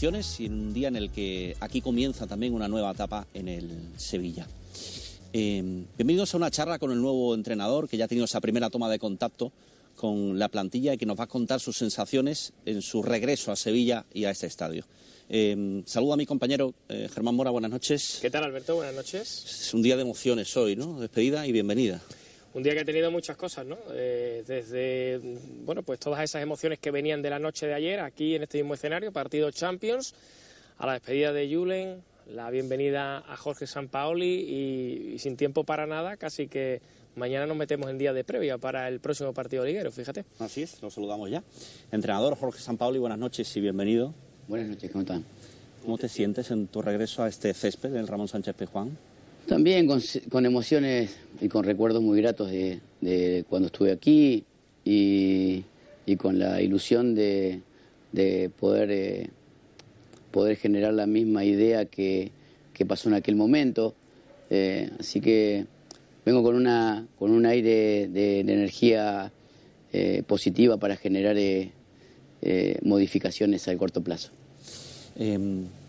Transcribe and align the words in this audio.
emociones 0.00 0.40
y 0.40 0.46
en 0.46 0.52
un 0.54 0.72
día 0.72 0.88
en 0.88 0.96
el 0.96 1.10
que 1.10 1.54
aquí 1.60 1.82
comienza 1.82 2.26
también 2.26 2.54
una 2.54 2.68
nueva 2.68 2.92
etapa 2.92 3.26
en 3.34 3.48
el 3.48 3.68
Sevilla. 3.98 4.46
Eh, 5.34 5.62
bienvenidos 5.98 6.32
a 6.32 6.38
una 6.38 6.50
charla 6.50 6.78
con 6.78 6.90
el 6.90 7.02
nuevo 7.02 7.34
entrenador 7.34 7.86
que 7.86 7.98
ya 7.98 8.06
ha 8.06 8.08
tenido 8.08 8.24
esa 8.24 8.40
primera 8.40 8.70
toma 8.70 8.88
de 8.88 8.98
contacto 8.98 9.52
con 9.96 10.38
la 10.38 10.48
plantilla 10.48 10.94
y 10.94 10.96
que 10.96 11.04
nos 11.04 11.20
va 11.20 11.24
a 11.24 11.26
contar 11.26 11.60
sus 11.60 11.76
sensaciones 11.76 12.54
en 12.64 12.80
su 12.80 13.02
regreso 13.02 13.52
a 13.52 13.56
Sevilla 13.56 14.06
y 14.14 14.24
a 14.24 14.30
este 14.30 14.46
estadio. 14.46 14.86
Eh, 15.28 15.82
saludo 15.84 16.14
a 16.14 16.16
mi 16.16 16.24
compañero 16.24 16.72
eh, 16.88 17.10
Germán 17.12 17.34
Mora, 17.34 17.50
buenas 17.50 17.70
noches. 17.70 18.20
¿Qué 18.22 18.30
tal 18.30 18.44
Alberto? 18.44 18.76
Buenas 18.76 18.94
noches. 18.94 19.44
Es 19.44 19.74
un 19.74 19.82
día 19.82 19.96
de 19.96 20.02
emociones 20.02 20.56
hoy, 20.56 20.76
¿no? 20.76 20.98
Despedida 20.98 21.46
y 21.46 21.52
bienvenida. 21.52 22.00
Un 22.52 22.64
día 22.64 22.74
que 22.74 22.80
ha 22.80 22.84
tenido 22.84 23.12
muchas 23.12 23.36
cosas, 23.36 23.64
¿no? 23.64 23.78
Eh, 23.92 24.42
desde, 24.44 25.20
bueno, 25.64 25.84
pues 25.84 26.00
todas 26.00 26.22
esas 26.24 26.42
emociones 26.42 26.80
que 26.80 26.90
venían 26.90 27.22
de 27.22 27.30
la 27.30 27.38
noche 27.38 27.66
de 27.66 27.74
ayer 27.74 28.00
aquí 28.00 28.34
en 28.34 28.42
este 28.42 28.58
mismo 28.58 28.74
escenario, 28.74 29.12
partido 29.12 29.50
Champions, 29.52 30.14
a 30.78 30.86
la 30.86 30.94
despedida 30.94 31.32
de 31.32 31.48
Julen, 31.54 32.02
la 32.26 32.50
bienvenida 32.50 33.18
a 33.18 33.36
Jorge 33.36 33.68
Sampaoli 33.68 34.26
y, 34.26 35.12
y 35.14 35.18
sin 35.20 35.36
tiempo 35.36 35.62
para 35.62 35.86
nada, 35.86 36.16
casi 36.16 36.48
que 36.48 36.80
mañana 37.14 37.46
nos 37.46 37.56
metemos 37.56 37.88
en 37.88 37.98
día 37.98 38.12
de 38.12 38.24
previa 38.24 38.58
para 38.58 38.88
el 38.88 38.98
próximo 38.98 39.32
partido 39.32 39.64
liguero, 39.64 39.92
fíjate. 39.92 40.24
Así 40.40 40.62
es, 40.62 40.82
lo 40.82 40.90
saludamos 40.90 41.30
ya. 41.30 41.44
Entrenador 41.92 42.36
Jorge 42.36 42.60
Sampaoli, 42.60 42.98
buenas 42.98 43.18
noches 43.18 43.56
y 43.56 43.60
bienvenido. 43.60 44.12
Buenas 44.48 44.68
noches, 44.68 44.90
¿cómo 44.90 45.02
están? 45.02 45.24
¿Cómo 45.82 45.98
te 45.98 46.08
sientes 46.08 46.50
en 46.50 46.66
tu 46.66 46.82
regreso 46.82 47.22
a 47.22 47.28
este 47.28 47.54
césped 47.54 47.90
del 47.90 48.08
Ramón 48.08 48.26
Sánchez 48.26 48.56
Pizjuán? 48.56 48.98
También 49.50 49.88
con, 49.88 50.46
emociones 50.46 51.16
y 51.40 51.48
con 51.48 51.64
recuerdos 51.64 52.00
muy 52.00 52.20
gratos 52.20 52.52
de, 52.52 53.44
cuando 53.48 53.66
estuve 53.66 53.90
aquí 53.90 54.44
y, 54.84 55.64
con 56.18 56.38
la 56.38 56.62
ilusión 56.62 57.16
de, 57.16 57.60
eh, 58.14 58.48
poder 58.56 60.56
generar 60.56 60.94
la 60.94 61.06
misma 61.06 61.44
idea 61.44 61.86
que, 61.86 62.30
pasó 62.86 63.08
en 63.08 63.16
aquel 63.16 63.34
momento. 63.34 63.96
Eh, 64.50 64.88
así 65.00 65.20
que 65.20 65.66
vengo 66.24 66.44
con, 66.44 66.54
una, 66.54 67.08
con 67.18 67.32
un 67.32 67.44
aire 67.44 68.06
de, 68.06 68.38
energía 68.38 69.32
eh, 69.92 70.22
positiva 70.28 70.76
para 70.76 70.94
generar 70.94 71.36
modificaciones 72.82 73.66
al 73.66 73.78
corto 73.78 74.00
plazo. 74.00 74.30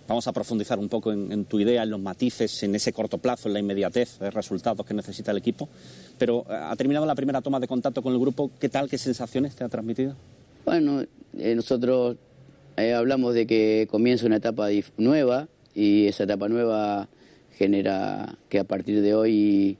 Vamos 0.07 0.27
a 0.27 0.33
profundizar 0.33 0.79
un 0.79 0.89
poco 0.89 1.11
en, 1.11 1.31
en, 1.31 1.45
tu 1.45 1.59
idea, 1.59 1.83
en 1.83 1.89
los 1.89 1.99
matices, 1.99 2.63
en 2.63 2.75
ese 2.75 2.91
corto 2.91 3.17
plazo, 3.17 3.47
en 3.47 3.53
la 3.53 3.59
inmediatez 3.59 4.19
de 4.19 4.31
resultados 4.31 4.85
que 4.85 4.93
necesita 4.93 5.31
el 5.31 5.37
equipo. 5.37 5.69
Pero 6.17 6.45
eh, 6.49 6.53
ha 6.53 6.75
terminado 6.75 7.05
la 7.05 7.15
primera 7.15 7.41
toma 7.41 7.59
de 7.59 7.67
contacto 7.67 8.01
con 8.01 8.13
el 8.13 8.19
grupo. 8.19 8.51
¿Qué 8.59 8.67
tal? 8.67 8.89
¿Qué 8.89 8.97
sensaciones 8.97 9.55
te 9.55 9.63
ha 9.63 9.69
transmitido? 9.69 10.15
Bueno, 10.65 11.03
eh, 11.37 11.55
nosotros 11.55 12.17
eh, 12.77 12.93
hablamos 12.93 13.33
de 13.33 13.45
que 13.47 13.87
comienza 13.89 14.25
una 14.25 14.37
etapa 14.37 14.67
nueva 14.97 15.47
y 15.73 16.07
esa 16.07 16.23
etapa 16.23 16.49
nueva 16.49 17.07
genera 17.57 18.37
que 18.49 18.59
a 18.59 18.63
partir 18.63 19.01
de 19.01 19.13
hoy 19.13 19.77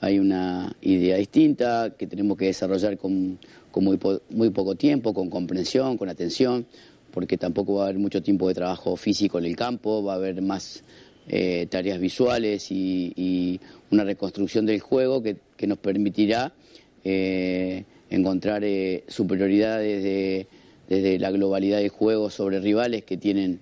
hay 0.00 0.18
una 0.18 0.76
idea 0.80 1.16
distinta 1.16 1.90
que 1.96 2.06
tenemos 2.06 2.36
que 2.36 2.46
desarrollar 2.46 2.96
con, 2.98 3.38
con 3.70 3.84
muy, 3.84 3.96
po 3.96 4.20
muy 4.30 4.50
poco 4.50 4.74
tiempo, 4.74 5.12
con 5.12 5.28
comprensión, 5.30 5.98
con 5.98 6.08
atención 6.08 6.66
porque 7.12 7.36
tampoco 7.36 7.74
va 7.74 7.82
a 7.82 7.84
haber 7.86 7.98
mucho 7.98 8.22
tiempo 8.22 8.48
de 8.48 8.54
trabajo 8.54 8.96
físico 8.96 9.38
en 9.38 9.44
el 9.44 9.56
campo, 9.56 10.02
va 10.02 10.14
a 10.14 10.16
haber 10.16 10.42
más 10.42 10.82
eh, 11.28 11.66
tareas 11.70 12.00
visuales 12.00 12.70
y, 12.70 13.60
una 13.90 14.04
reconstrucción 14.04 14.66
del 14.66 14.80
juego 14.80 15.22
que, 15.22 15.36
que 15.56 15.66
nos 15.66 15.78
permitirá 15.78 16.52
eh, 17.04 17.84
encontrar 18.10 18.64
eh, 18.64 19.04
superioridades 19.08 20.02
de, 20.02 20.46
desde 20.88 21.18
la 21.18 21.30
globalidad 21.30 21.78
del 21.78 21.90
juego 21.90 22.30
sobre 22.30 22.60
rivales 22.60 23.04
que 23.04 23.16
tienen 23.16 23.60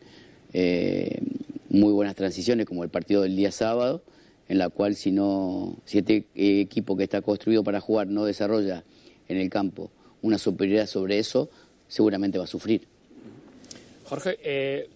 eh, 0.53 1.21
muy 1.69 1.93
buenas 1.93 2.15
transiciones, 2.15 2.67
como 2.67 2.85
el 2.85 2.91
partido 2.91 3.23
del 3.23 3.37
día 3.37 3.53
sábado, 3.53 4.03
en 4.49 4.59
la 4.59 4.69
cual 4.69 4.95
si, 4.97 5.13
no, 5.13 5.77
si 5.85 5.99
este 5.99 6.25
equipo 6.35 6.97
que 6.97 7.05
está 7.05 7.23
construido 7.23 7.65
para 7.65 7.81
jugar 7.81 8.07
no 8.07 8.25
desarrolla 8.25 8.85
en 9.29 9.39
el 9.39 9.51
campo 9.51 9.91
una 10.23 10.39
superioridad 10.39 10.87
sobre 10.87 11.19
eso, 11.19 11.51
seguramente 11.89 12.39
va 12.39 12.45
a 12.45 12.49
sufrir. 12.49 12.89
Jorge, 14.09 14.39
eh, 14.43 14.89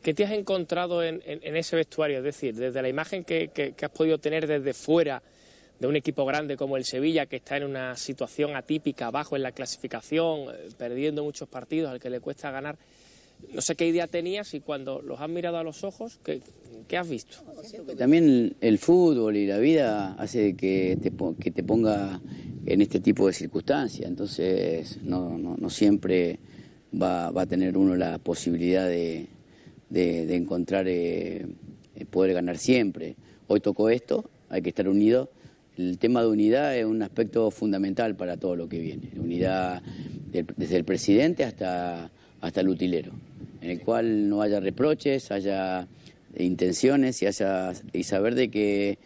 ¿qué 0.00 0.14
te 0.14 0.24
has 0.24 0.30
encontrado 0.30 1.02
en, 1.02 1.20
en, 1.26 1.56
ese 1.56 1.74
vestuario? 1.74 2.18
Es 2.18 2.24
decir, 2.24 2.54
desde 2.54 2.80
la 2.80 2.88
imagen 2.88 3.24
que, 3.24 3.48
que, 3.48 3.72
que, 3.72 3.84
has 3.84 3.90
podido 3.90 4.18
tener 4.18 4.46
desde 4.46 4.72
fuera 4.74 5.20
de 5.80 5.86
un 5.88 5.96
equipo 5.96 6.24
grande 6.24 6.56
como 6.56 6.76
el 6.76 6.84
Sevilla, 6.84 7.26
que 7.26 7.36
está 7.36 7.56
en 7.56 7.64
una 7.64 7.96
situación 7.96 8.54
atípica, 8.54 9.08
abajo 9.08 9.34
en 9.34 9.42
la 9.42 9.50
clasificación, 9.50 10.54
eh, 10.54 10.68
perdiendo 10.78 11.24
muchos 11.24 11.48
partidos, 11.48 11.90
al 11.90 12.00
que 12.00 12.08
le 12.08 12.20
cuesta 12.20 12.52
ganar. 12.52 12.78
No 13.52 13.60
sé 13.60 13.74
qué 13.74 13.88
idea 13.88 14.06
tenías 14.06 14.54
y 14.54 14.60
cuando 14.60 15.02
los 15.02 15.20
has 15.20 15.28
mirado 15.28 15.58
a 15.58 15.64
los 15.64 15.82
ojos, 15.82 16.20
¿qué, 16.24 16.40
qué 16.86 16.96
has 16.96 17.08
visto? 17.08 17.38
También 17.98 18.56
el 18.60 18.78
fútbol 18.78 19.36
y 19.36 19.46
la 19.46 19.58
vida 19.58 20.14
hace 20.14 20.54
que 20.54 20.96
te, 21.02 21.12
que 21.38 21.50
te 21.50 21.62
ponga 21.64 22.20
en 22.64 22.82
este 22.82 23.00
tipo 23.00 23.26
de 23.26 23.32
circunstancias, 23.32 24.08
entonces 24.08 25.02
no, 25.02 25.36
no, 25.36 25.56
no 25.58 25.70
siempre 25.70 26.38
va, 26.94 27.28
a 27.28 27.46
tener 27.46 27.76
uno 27.76 27.96
la 27.96 28.18
posibilidad 28.18 28.86
de, 28.88 29.26
de, 29.90 30.34
encontrar, 30.34 30.86
eh, 30.88 31.46
poder 32.10 32.34
ganar 32.34 32.58
siempre. 32.58 33.16
Hoy 33.48 33.60
tocó 33.60 33.90
esto, 33.90 34.28
hay 34.48 34.62
que 34.62 34.70
estar 34.70 34.88
unidos. 34.88 35.28
El 35.76 35.98
tema 35.98 36.22
de 36.22 36.28
unidad 36.28 36.76
es 36.76 36.86
un 36.86 37.02
aspecto 37.02 37.50
fundamental 37.50 38.16
para 38.16 38.36
todo 38.36 38.56
lo 38.56 38.68
que 38.68 38.78
viene. 38.78 39.10
Unidad 39.16 39.82
desde 40.32 40.76
el 40.76 40.84
presidente 40.84 41.44
hasta, 41.44 42.10
hasta 42.40 42.60
el 42.60 42.68
utilero, 42.68 43.12
en 43.60 43.70
el 43.70 43.80
cual 43.80 44.28
no 44.28 44.40
haya 44.40 44.58
reproches, 44.60 45.30
haya 45.30 45.86
intenciones 46.38 47.20
y, 47.22 47.26
haya, 47.26 47.72
y 47.92 48.04
saber 48.04 48.34
de 48.34 48.50
que, 48.50 48.98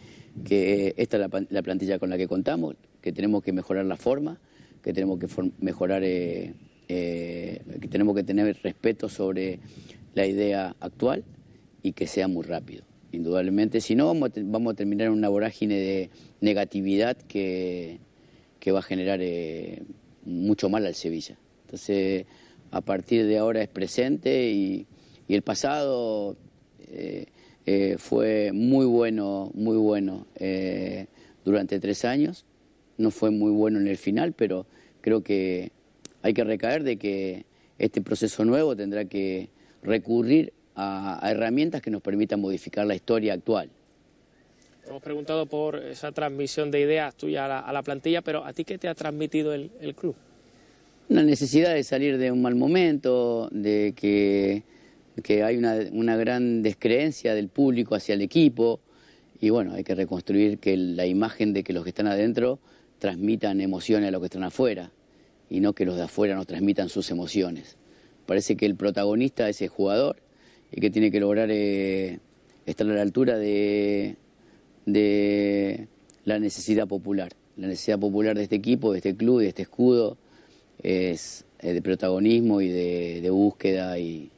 que 0.44 0.94
esta 0.96 1.16
es 1.16 1.20
la, 1.28 1.46
la, 1.48 1.62
plantilla 1.62 1.98
con 1.98 2.10
la 2.10 2.16
que 2.16 2.28
contamos, 2.28 2.76
que 3.00 3.12
tenemos 3.12 3.42
que 3.42 3.52
mejorar 3.52 3.84
la 3.84 3.96
forma, 3.96 4.38
que 4.82 4.92
tenemos 4.92 5.19
que 5.19 5.26
mejorar... 5.60 6.02
Eh, 6.04 6.54
eh, 6.92 7.60
que 7.80 7.86
tenemos 7.86 8.16
que 8.16 8.24
tener 8.24 8.58
respeto 8.64 9.08
sobre 9.08 9.60
la 10.14 10.26
idea 10.26 10.74
actual 10.80 11.22
y 11.84 11.92
que 11.92 12.08
sea 12.08 12.26
muy 12.26 12.42
rápido. 12.42 12.82
Indudablemente, 13.12 13.80
si 13.80 13.94
no, 13.94 14.08
vamos 14.08 14.72
a, 14.72 14.74
terminar 14.74 15.06
en 15.06 15.12
una 15.12 15.28
vorágine 15.28 15.76
de 15.76 16.10
negatividad 16.40 17.16
que, 17.16 18.00
que 18.58 18.72
va 18.72 18.80
a 18.80 18.82
generar 18.82 19.20
eh, 19.22 19.84
mucho 20.24 20.68
mal 20.68 20.84
al 20.84 20.96
Sevilla. 20.96 21.38
Entonces, 21.66 22.26
a 22.72 22.80
partir 22.80 23.24
de 23.24 23.38
ahora 23.38 23.62
es 23.62 23.68
presente 23.68 24.50
y, 24.50 24.84
y 25.28 25.34
el 25.36 25.42
pasado 25.42 26.36
eh, 26.88 27.26
fue 27.98 28.50
muy 28.52 28.86
bueno, 28.86 29.52
muy 29.54 29.76
bueno 29.76 30.26
durante 31.44 31.78
tres 31.78 32.04
años. 32.04 32.44
No 32.98 33.12
fue 33.12 33.30
muy 33.30 33.52
bueno 33.52 33.78
en 33.78 33.86
el 33.86 33.96
final, 33.96 34.32
pero 34.32 34.66
creo 35.00 35.22
que 35.22 35.70
hay 36.22 36.34
que 36.34 36.44
recaer 36.44 36.82
de 36.82 36.97
que 36.97 37.44
este 37.78 38.00
proceso 38.03 38.44
nuevo 38.44 38.76
tendrá 38.76 39.04
que 39.04 39.48
recurrir 39.82 40.53
a, 40.75 41.25
a 41.25 41.31
herramientas 41.31 41.81
que 41.81 41.91
nos 41.91 42.03
permitan 42.03 42.41
modificar 42.41 42.86
la 42.86 42.94
historia 42.94 43.34
actual. 43.34 43.70
Hemos 44.86 45.03
preguntado 45.03 45.47
por 45.47 45.76
esa 45.76 46.10
transmisión 46.12 46.70
de 46.70 46.81
ideas 46.81 47.14
tuya 47.14 47.44
a 47.44 47.48
la, 47.48 47.58
a 47.60 47.72
la 47.72 47.82
plantilla, 47.82 48.22
pero 48.22 48.44
¿a 48.44 48.52
ti 48.52 48.64
qué 48.64 48.76
te 48.76 48.88
ha 48.88 48.94
transmitido 48.94 49.55
el, 49.55 49.70
el, 49.81 49.94
club? 49.94 50.17
Una 51.08 51.22
necesidad 51.22 51.75
de 51.75 51.84
salir 51.84 52.19
de 52.19 52.32
un 52.32 52.43
mal 52.43 52.56
momento, 52.56 53.49
de 53.52 53.94
que, 53.96 54.64
que 55.22 55.44
hay 55.44 55.56
una, 55.56 55.76
una, 55.93 56.17
gran 56.17 56.62
descreencia 56.62 57.34
del 57.34 57.49
público 57.49 57.94
hacia 57.94 58.14
el 58.14 58.22
equipo 58.22 58.81
y 59.40 59.50
bueno, 59.50 59.75
hay 59.75 59.84
que 59.84 59.94
reconstruir 59.94 60.58
que 60.58 60.76
la 60.76 61.06
imagen 61.06 61.52
de 61.52 61.62
que 61.62 61.72
los 61.72 61.84
que 61.84 61.90
están 61.90 62.08
adentro 62.08 62.58
transmitan 62.99 63.61
emociones 63.61 64.08
a 64.08 64.11
los 64.11 64.20
que 64.20 64.26
están 64.26 64.44
afuera 64.44 64.90
y 65.50 65.61
no 65.61 65.75
que 65.75 65.85
los 65.85 65.97
de 65.97 66.05
afuera 66.05 66.37
nos 66.37 66.47
transmitan 66.47 66.88
sus 66.88 67.11
emociones. 67.11 67.76
Parece 68.25 68.56
que 68.56 68.64
el 68.64 68.76
protagonista 68.76 69.49
es 69.49 69.61
el 69.61 69.69
jugador 69.69 70.17
y 70.70 70.81
que 70.81 70.91
tiene 70.91 71.11
que 71.11 71.19
lograr 71.19 71.50
eh, 71.50 72.20
estar 72.64 72.88
a 72.88 72.94
la 72.94 73.02
altura 73.02 73.37
de, 73.37 74.17
la 76.25 76.38
necesidad 76.38 76.87
popular. 76.87 77.32
La 77.56 77.67
necesidad 77.67 77.99
popular 77.99 78.37
de 78.37 78.44
este 78.44 78.56
equipo, 78.56 78.93
de 78.93 78.99
este 78.99 79.17
club, 79.17 79.41
de 79.41 79.49
este 79.49 79.62
escudo, 79.62 80.17
es 80.82 81.44
de 81.61 81.82
protagonismo 81.82 82.61
y 82.61 82.69
de, 82.69 83.29
búsqueda 83.31 83.99
y, 83.99 84.31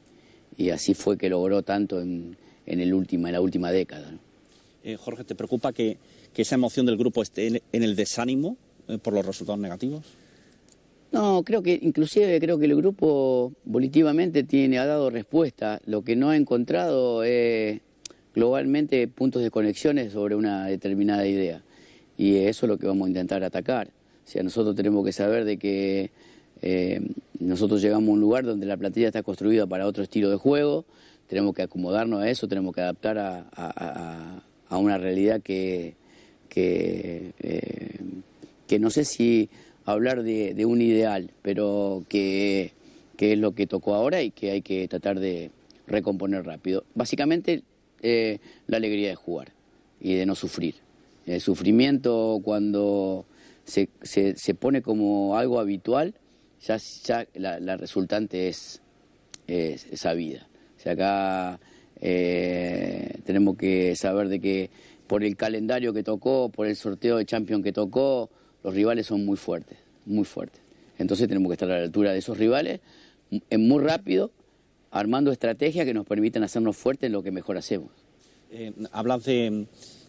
así 0.73 0.95
fue 0.95 1.17
que 1.17 1.29
logró 1.29 1.61
tanto 1.61 2.01
en, 2.01 2.35
el 2.65 2.93
última, 2.93 3.29
en 3.29 3.33
la 3.33 3.41
última 3.41 3.71
década. 3.71 4.11
Eh, 4.83 4.97
Jorge, 4.97 5.23
¿te 5.23 5.35
preocupa 5.35 5.71
que, 5.71 5.97
esa 6.35 6.55
emoción 6.55 6.87
del 6.87 6.97
grupo 6.97 7.21
esté 7.21 7.45
en, 7.45 7.61
en 7.71 7.83
el 7.83 7.95
desánimo 7.95 8.57
eh, 8.87 8.97
por 8.97 9.13
los 9.13 9.23
resultados 9.23 9.59
negativos? 9.59 10.03
No, 11.13 11.43
creo 11.43 11.61
que 11.61 11.77
inclusive 11.79 12.39
creo 12.39 12.57
que 12.57 12.65
el 12.65 12.75
grupo 12.75 13.53
volitivamente 13.65 14.41
tiene, 14.43 14.79
ha 14.79 14.85
dado 14.87 15.11
respuesta. 15.11 15.79
Lo 15.85 16.03
que 16.03 16.15
no 16.15 16.31
ha 16.31 16.35
encontrado 16.35 17.23
es 17.23 17.81
globalmente 18.33 19.07
puntos 19.07 19.43
de 19.43 19.51
conexiones 19.51 20.13
sobre 20.13 20.33
una 20.33 20.65
determinada 20.65 21.27
idea. 21.27 21.61
Y 22.17 22.37
eso 22.37 22.65
es 22.65 22.67
lo 22.67 22.79
que 22.79 22.87
vamos 22.87 23.05
a 23.05 23.09
intentar 23.09 23.43
atacar. 23.43 23.89
O 24.25 24.27
sea, 24.27 24.41
nosotros 24.41 24.75
tenemos 24.75 25.05
que 25.05 25.11
saber 25.11 25.45
de 25.45 25.57
que 25.57 26.09
eh, 26.63 26.99
nosotros 27.39 27.79
llegamos 27.79 28.09
a 28.09 28.13
un 28.13 28.19
lugar 28.19 28.43
donde 28.43 28.65
la 28.65 28.75
plantilla 28.75 29.05
está 29.05 29.21
construida 29.21 29.67
para 29.67 29.85
otro 29.85 30.01
estilo 30.01 30.31
de 30.31 30.37
juego, 30.37 30.83
tenemos 31.27 31.53
que 31.53 31.61
acomodarnos 31.61 32.23
a 32.23 32.29
eso, 32.29 32.47
tenemos 32.47 32.73
que 32.73 32.81
adaptar 32.81 33.19
a, 33.19 34.41
una 34.71 34.97
realidad 34.97 35.41
que, 35.43 35.95
que, 36.49 37.33
eh, 37.39 37.99
que, 38.65 38.79
no 38.79 38.89
sé 38.89 39.05
si 39.05 39.49
hablar 39.85 40.23
de, 40.23 40.65
un 40.65 40.81
ideal, 40.81 41.31
pero 41.41 42.03
que, 42.07 42.73
es 43.17 43.37
lo 43.37 43.53
que 43.53 43.67
tocó 43.67 43.95
ahora 43.95 44.21
y 44.21 44.31
que 44.31 44.51
hay 44.51 44.61
que 44.61 44.87
tratar 44.87 45.19
de 45.19 45.51
recomponer 45.87 46.45
rápido. 46.45 46.83
Básicamente 46.93 47.63
eh, 48.01 48.39
la 48.67 48.77
alegría 48.77 49.09
de 49.09 49.15
jugar 49.15 49.51
y 50.01 50.15
de 50.15 50.25
no 50.25 50.35
sufrir. 50.35 50.75
El 51.25 51.39
sufrimiento 51.39 52.41
cuando 52.43 53.25
se, 53.63 53.87
se, 54.01 54.55
pone 54.55 54.81
como 54.81 55.37
algo 55.37 55.59
habitual, 55.59 56.13
ya, 56.65 56.77
ya 57.05 57.25
la, 57.33 57.77
resultante 57.77 58.49
es, 58.49 58.81
es, 59.47 59.85
sabida. 59.95 60.47
O 60.77 60.81
sea, 60.81 60.93
acá 60.93 61.59
eh, 62.01 63.19
tenemos 63.25 63.55
que 63.55 63.95
saber 63.95 64.27
de 64.27 64.39
que 64.41 64.69
por 65.07 65.23
el 65.23 65.37
calendario 65.37 65.93
que 65.93 66.03
tocó, 66.03 66.49
por 66.49 66.67
el 66.67 66.75
sorteo 66.75 67.17
de 67.17 67.25
Champions 67.25 67.63
que 67.63 67.71
tocó, 67.71 68.29
los 68.63 68.73
rivales 68.73 69.07
son 69.07 69.25
muy 69.25 69.37
fuertes, 69.37 69.77
muy 70.05 70.25
fuertes. 70.25 70.61
Entonces 70.97 71.27
tenemos 71.27 71.49
que 71.49 71.53
estar 71.53 71.69
a 71.71 71.77
la 71.77 71.83
altura 71.83 72.11
de 72.11 72.19
esos 72.19 72.37
rivales, 72.37 72.79
en 73.31 73.67
muy 73.67 73.83
rápido, 73.83 74.31
armando 74.91 75.31
estrategias 75.31 75.85
que 75.85 75.93
nos 75.93 76.05
permitan 76.05 76.43
hacernos 76.43 76.77
fuertes 76.77 77.07
en 77.07 77.13
lo 77.13 77.23
que 77.23 77.31
mejor 77.31 77.57
hacemos. 77.57 77.89
Eh, 78.51 78.71
hablas 78.91 79.25
de 79.25 79.65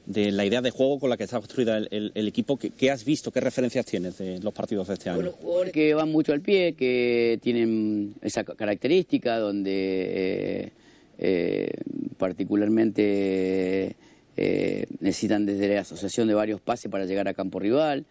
de 0.07 0.31
la 0.33 0.45
idea 0.45 0.61
de 0.61 0.71
juego 0.71 0.99
con 0.99 1.11
la 1.11 1.17
que 1.17 1.25
está 1.25 1.39
construida 1.39 1.79
el, 1.79 2.29
equipo. 2.29 2.59
¿Qué, 2.59 2.91
has 2.91 3.05
visto? 3.05 3.31
¿Qué 3.31 3.41
referencias 3.41 3.87
tienes 3.87 4.19
de 4.19 4.39
los 4.41 4.53
partidos 4.53 4.89
de 4.89 4.95
este 4.95 5.11
año? 5.11 5.23
los 5.23 5.35
jugadores 5.35 5.73
que 5.73 5.95
van 5.95 6.11
mucho 6.11 6.33
al 6.33 6.41
pie, 6.41 6.75
que 6.75 7.39
tienen 7.43 8.15
esa 8.21 8.45
característica, 8.45 9.39
donde 9.39 9.73
eh, 9.73 10.71
eh, 11.19 11.71
particularmente 12.19 13.97
eh, 14.37 14.87
necesitan 15.01 15.47
desde 15.47 15.75
la 15.75 15.81
asociación 15.81 16.29
de 16.29 16.35
varios 16.35 16.61
pases 16.61 16.91
para 16.91 17.07
llegar 17.07 17.29
a 17.29 17.35
campo 17.35 17.59
rival. 17.59 18.05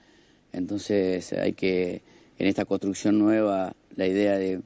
Entonces 0.53 1.33
hay 1.33 1.53
que, 1.53 2.01
en 2.37 2.47
esta 2.47 2.65
construcción 2.65 3.19
nueva, 3.19 3.75
la 3.95 4.07
idea 4.07 4.37
de, 4.37 4.61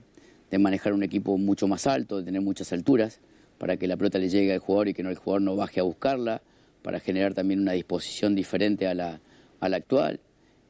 manejar 0.59 0.93
un 0.93 1.03
equipo 1.03 1.37
mucho 1.37 1.67
más 1.67 1.87
alto, 1.87 2.17
de 2.17 2.23
tener 2.23 2.41
muchas 2.41 2.71
alturas, 2.73 3.19
para 3.57 3.77
que 3.77 3.87
la 3.87 3.97
pelota 3.97 4.19
le 4.19 4.29
llegue 4.29 4.53
al 4.53 4.59
jugador 4.59 4.89
y 4.89 4.93
que 4.93 5.03
no, 5.03 5.09
el 5.09 5.17
jugador 5.17 5.41
no 5.41 5.55
baje 5.55 5.79
a 5.79 5.83
buscarla 5.83 6.41
para 6.83 6.99
generar 6.99 7.33
también 7.33 7.59
una 7.59 7.73
disposición 7.73 8.35
diferente 8.35 8.87
a 8.87 8.93
la, 8.93 9.19
a 9.59 9.69
la 9.69 9.77
actual 9.77 10.19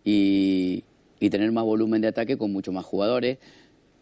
y, 0.03 0.83
tener 1.19 1.51
más 1.51 1.65
volumen 1.65 2.01
de 2.01 2.07
ataque 2.07 2.37
con 2.37 2.53
muchos 2.53 2.73
más 2.73 2.85
jugadores, 2.85 3.39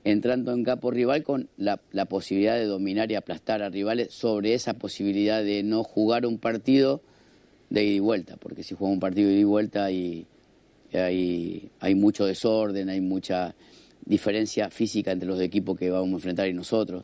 entrando 0.04 0.54
en 0.54 0.64
campo 0.64 0.92
rival 0.92 1.24
con 1.24 1.50
la, 1.58 1.78
posibilidad 2.06 2.56
de 2.56 2.66
dominar 2.66 3.12
y 3.12 3.16
aplastar 3.16 3.64
a 3.64 3.70
rivales 3.70 4.14
sobre 4.14 4.54
esa 4.54 4.76
posibilidad 4.76 5.44
de 5.44 5.64
no 5.64 5.84
jugar 5.84 6.28
un 6.28 6.38
partido 6.38 7.02
de 7.72 7.84
ida 7.84 7.96
y 7.96 8.00
vuelta, 8.00 8.38
porque 8.38 8.62
si 8.62 8.76
juega 8.76 8.94
un 8.94 9.00
partido 9.00 9.30
de 9.30 9.34
ida 9.34 9.42
y 9.42 9.46
vuelta 9.46 9.86
hay, 9.86 10.28
hay, 11.02 11.96
mucho 11.96 12.26
desorden, 12.26 12.90
hay 12.90 13.02
mucha 13.02 13.56
diferencia 14.06 14.70
física 14.70 15.12
entre 15.12 15.28
los 15.28 15.40
equipos 15.42 15.78
que 15.78 15.90
vamos 15.90 16.12
a 16.12 16.16
enfrentar 16.16 16.48
y 16.48 16.54
nosotros. 16.54 17.04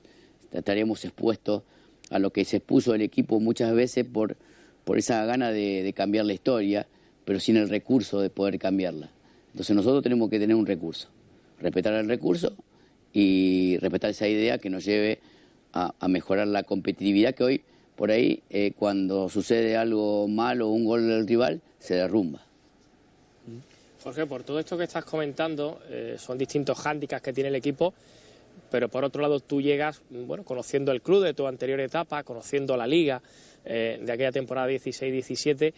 Estaríamos 0.51 1.03
expuestos 1.05 1.63
a 2.09 2.19
lo 2.19 2.31
que 2.31 2.45
se 2.45 2.57
expuso 2.57 2.93
el 2.93 3.01
equipo 3.01 3.39
muchas 3.39 3.73
veces 3.73 4.05
por 4.05 4.35
por 4.83 4.97
esa 4.97 5.23
gana 5.25 5.51
de, 5.51 5.93
cambiar 5.95 6.25
la 6.25 6.33
historia, 6.33 6.87
pero 7.25 7.39
sin 7.39 7.57
el 7.57 7.69
recurso 7.69 8.19
de 8.19 8.29
poder 8.29 8.57
cambiarla. 8.59 9.11
Entonces 9.51 9.75
nosotros 9.75 10.03
tenemos 10.03 10.29
que 10.29 10.39
tener 10.39 10.55
un 10.55 10.65
recurso, 10.65 11.09
respetar 11.59 11.93
el 11.93 12.07
recurso 12.07 12.53
y 13.13 13.77
respetar 13.77 14.11
esa 14.11 14.27
idea 14.27 14.57
que 14.57 14.69
nos 14.69 14.85
lleve 14.85 15.19
a, 15.73 15.93
mejorar 16.07 16.47
la 16.47 16.63
competitividad 16.63 17.33
que 17.35 17.43
hoy, 17.43 17.61
por 17.95 18.11
ahí, 18.11 18.43
eh, 18.49 18.73
cuando 18.75 19.29
sucede 19.29 19.77
algo 19.77 20.27
malo, 20.27 20.69
un 20.69 20.85
gol 20.85 21.07
del 21.07 21.27
rival, 21.27 21.61
se 21.79 21.95
derrumba. 21.95 22.45
Jorge, 24.03 24.25
por 24.25 24.43
todo 24.43 24.59
esto 24.59 24.77
que 24.77 24.85
estás 24.85 25.05
comentando, 25.05 25.79
eh, 25.89 26.15
son 26.17 26.37
distintos 26.37 26.77
hándicaps 26.79 27.21
que 27.21 27.33
tiene 27.33 27.49
el 27.49 27.55
equipo, 27.55 27.93
pero 28.71 28.89
por 28.89 29.03
otro 29.03 29.21
lado 29.21 29.39
tú 29.39 29.61
llegas, 29.61 30.01
bueno, 30.09 30.43
conociendo 30.43 30.91
el 30.91 31.01
club 31.01 31.23
de 31.23 31.35
tu 31.35 31.45
anterior 31.45 31.79
etapa, 31.79 32.23
conociendo 32.23 32.75
la 32.75 32.87
liga, 32.87 33.21
eh, 33.63 33.99
de 34.03 34.11
aquella 34.11 34.31
temporada 34.31 34.67
16-17. 34.69 35.73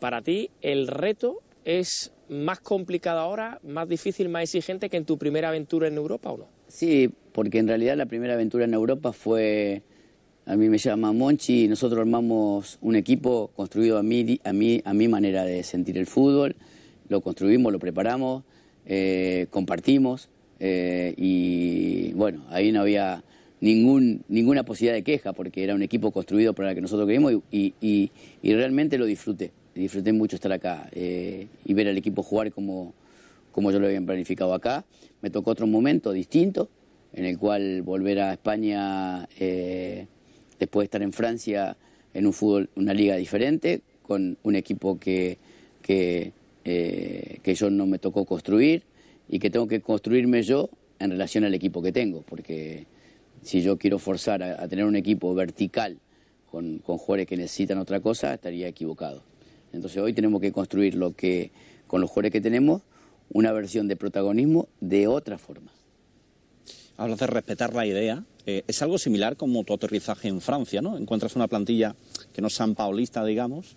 Para 0.00 0.22
ti, 0.22 0.50
¿el 0.60 0.88
reto 0.88 1.38
es 1.64 2.12
más 2.28 2.58
complicado 2.58 3.20
ahora, 3.20 3.60
más 3.62 3.88
difícil, 3.88 4.28
más 4.28 4.42
exigente 4.42 4.88
que 4.88 4.96
en 4.96 5.04
tu 5.04 5.16
primera 5.16 5.50
aventura 5.50 5.86
en 5.86 5.94
Europa 5.94 6.30
o 6.30 6.38
no? 6.38 6.46
Sí, 6.66 7.10
porque 7.32 7.58
en 7.58 7.68
realidad 7.68 7.96
la 7.96 8.06
primera 8.06 8.34
aventura 8.34 8.64
en 8.64 8.74
Europa 8.74 9.12
fue, 9.12 9.82
a 10.46 10.56
mí 10.56 10.68
me 10.68 10.78
llama 10.78 11.12
Monchi, 11.12 11.64
y 11.64 11.68
nosotros 11.68 12.00
armamos 12.00 12.78
un 12.80 12.96
equipo 12.96 13.52
construido 13.54 13.98
a 13.98 14.02
mí, 14.02 14.40
a 14.42 14.52
mí, 14.52 14.82
a 14.84 14.92
mi 14.92 15.06
manera 15.06 15.44
de 15.44 15.62
sentir 15.62 15.96
el 15.96 16.06
fútbol, 16.06 16.56
lo 17.12 17.20
construimos, 17.20 17.72
lo 17.72 17.78
preparamos, 17.78 18.42
eh, 18.86 19.46
compartimos 19.50 20.28
eh, 20.58 21.14
y 21.16 22.12
bueno, 22.14 22.44
ahí 22.50 22.72
no 22.72 22.80
había 22.80 23.22
ningún, 23.60 24.24
ninguna 24.28 24.64
posibilidad 24.64 24.94
de 24.94 25.04
queja, 25.04 25.32
porque 25.32 25.62
era 25.62 25.74
un 25.74 25.82
equipo 25.82 26.10
construido 26.10 26.54
para 26.54 26.70
el 26.70 26.74
que 26.74 26.80
nosotros 26.80 27.06
queríamos 27.06 27.34
y, 27.52 28.10
realmente 28.42 28.98
lo 28.98 29.06
disfruté. 29.06 29.52
Disfruté 29.74 30.12
mucho 30.12 30.36
estar 30.36 30.52
acá 30.52 30.88
eh, 30.92 31.46
y 31.64 31.72
ver 31.74 31.88
al 31.88 31.96
equipo 31.96 32.22
jugar 32.22 32.52
como, 32.52 32.92
como 33.52 33.70
yo 33.70 33.78
lo 33.78 33.86
había 33.86 34.00
planificado 34.00 34.52
acá. 34.52 34.84
Me 35.22 35.30
tocó 35.30 35.52
otro 35.52 35.66
momento 35.66 36.12
distinto, 36.12 36.68
en 37.12 37.26
el 37.26 37.38
cual 37.38 37.82
volver 37.82 38.20
a 38.20 38.32
España 38.32 39.28
después 40.58 40.82
de 40.82 40.84
estar 40.84 41.02
en 41.02 41.12
Francia 41.12 41.76
en 42.14 42.26
un 42.26 42.32
fútbol, 42.32 42.68
una 42.74 42.92
liga 42.92 43.16
diferente, 43.16 43.82
con 44.02 44.36
un 44.42 44.56
equipo 44.56 44.98
que, 44.98 45.38
eh, 46.64 47.38
que 47.42 47.54
yo 47.54 47.70
no 47.70 47.86
me 47.86 47.98
tocó 47.98 48.24
construir 48.24 48.84
y 49.28 49.38
que 49.38 49.50
tengo 49.50 49.66
que 49.66 49.80
construirme 49.80 50.42
yo 50.42 50.70
en 50.98 51.10
relación 51.10 51.44
al 51.44 51.54
equipo 51.54 51.82
que 51.82 51.92
tengo, 51.92 52.22
porque 52.22 52.86
si 53.42 53.62
yo 53.62 53.78
quiero 53.78 53.98
forzar 53.98 54.42
a, 54.42 54.68
tener 54.68 54.84
un 54.84 54.96
equipo 54.96 55.34
vertical 55.34 55.98
con, 56.50 56.78
con, 56.78 56.98
jugadores 56.98 57.26
que 57.26 57.36
necesitan 57.36 57.78
otra 57.78 58.00
cosa, 58.00 58.34
estaría 58.34 58.68
equivocado. 58.68 59.22
Entonces 59.72 60.00
hoy 60.00 60.12
tenemos 60.12 60.40
que 60.40 60.52
construir 60.52 60.94
lo 60.94 61.16
que, 61.16 61.50
con 61.86 62.00
los 62.00 62.10
jugadores 62.10 62.32
que 62.32 62.40
tenemos, 62.40 62.82
una 63.30 63.52
versión 63.52 63.88
de 63.88 63.96
protagonismo 63.96 64.68
de 64.80 65.08
otra 65.08 65.38
forma. 65.38 65.72
Hablas 66.96 67.18
de 67.18 67.26
respetar 67.26 67.74
la 67.74 67.86
idea. 67.86 68.24
Eh, 68.46 68.64
es 68.66 68.82
algo 68.82 68.98
similar 68.98 69.36
como 69.36 69.64
tu 69.64 69.72
aterrizaje 69.72 70.28
en 70.28 70.40
Francia, 70.40 70.82
¿no? 70.82 70.96
Encuentras 70.96 71.36
una 71.36 71.48
plantilla 71.48 71.96
que 72.32 72.42
no 72.42 72.48
es 72.48 72.54
san 72.54 72.74
paulista, 72.74 73.24
digamos, 73.24 73.76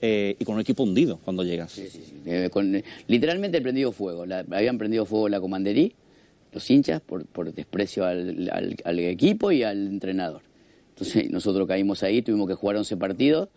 eh, 0.00 0.36
y 0.38 0.44
con 0.44 0.56
un 0.56 0.60
equipo 0.60 0.82
hundido 0.82 1.18
cuando 1.24 1.42
llegas. 1.44 1.72
Sí, 1.72 1.88
sí, 1.88 2.02
sí. 2.04 2.22
Eh, 2.26 2.50
literalmente 3.06 3.58
he 3.58 3.60
prendido 3.60 3.92
fuego. 3.92 4.24
habían 4.50 4.78
prendido 4.78 5.06
fuego 5.06 5.28
la 5.28 5.40
comandería 5.40 5.90
los 6.54 6.70
hinchas 6.70 7.00
por, 7.00 7.26
por 7.26 7.52
desprecio 7.52 8.06
al, 8.06 8.50
al, 8.84 8.98
equipo 9.00 9.50
y 9.50 9.64
al 9.64 9.88
entrenador. 9.88 10.42
Entonces 10.90 11.28
nosotros 11.30 11.66
caímos 11.66 12.02
ahí, 12.04 12.22
tuvimos 12.22 12.46
que 12.48 12.54
jugar 12.54 12.76
11 12.76 12.96
partidos 12.96 13.48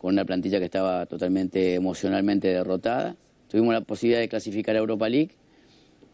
con 0.00 0.14
una 0.14 0.24
plantilla 0.24 0.60
que 0.60 0.66
estaba 0.66 1.06
totalmente 1.06 1.74
emocionalmente 1.74 2.48
derrotada. 2.48 3.16
Tuvimos 3.48 3.74
la 3.74 3.80
posibilidad 3.80 4.20
de 4.20 4.28
clasificar 4.28 4.76
a 4.76 4.78
Europa 4.78 5.08
League 5.08 5.32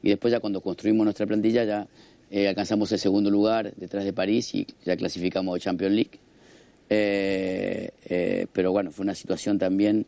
y 0.03 0.09
después 0.09 0.33
ya 0.33 0.41
cuando 0.41 0.63
construimos 0.63 1.05
nuestra 1.05 1.27
plantilla 1.27 1.65
ya 1.65 1.87
eh, 2.31 2.49
alcanzamos 2.49 2.91
el 2.93 2.99
segundo 2.99 3.31
lugar 3.31 3.75
detrás 3.77 4.05
de 4.05 4.15
París 4.15 4.55
y 4.55 4.67
ya 4.87 4.97
clasificamos 4.97 5.55
a 5.55 5.61
Champions 5.61 5.95
League. 5.95 6.19
Eh, 6.91 7.91
eh, 8.07 8.47
pero 8.53 8.73
bueno, 8.73 8.91
fue 8.91 9.05
una 9.05 9.15
situación 9.15 9.59
también 9.59 10.07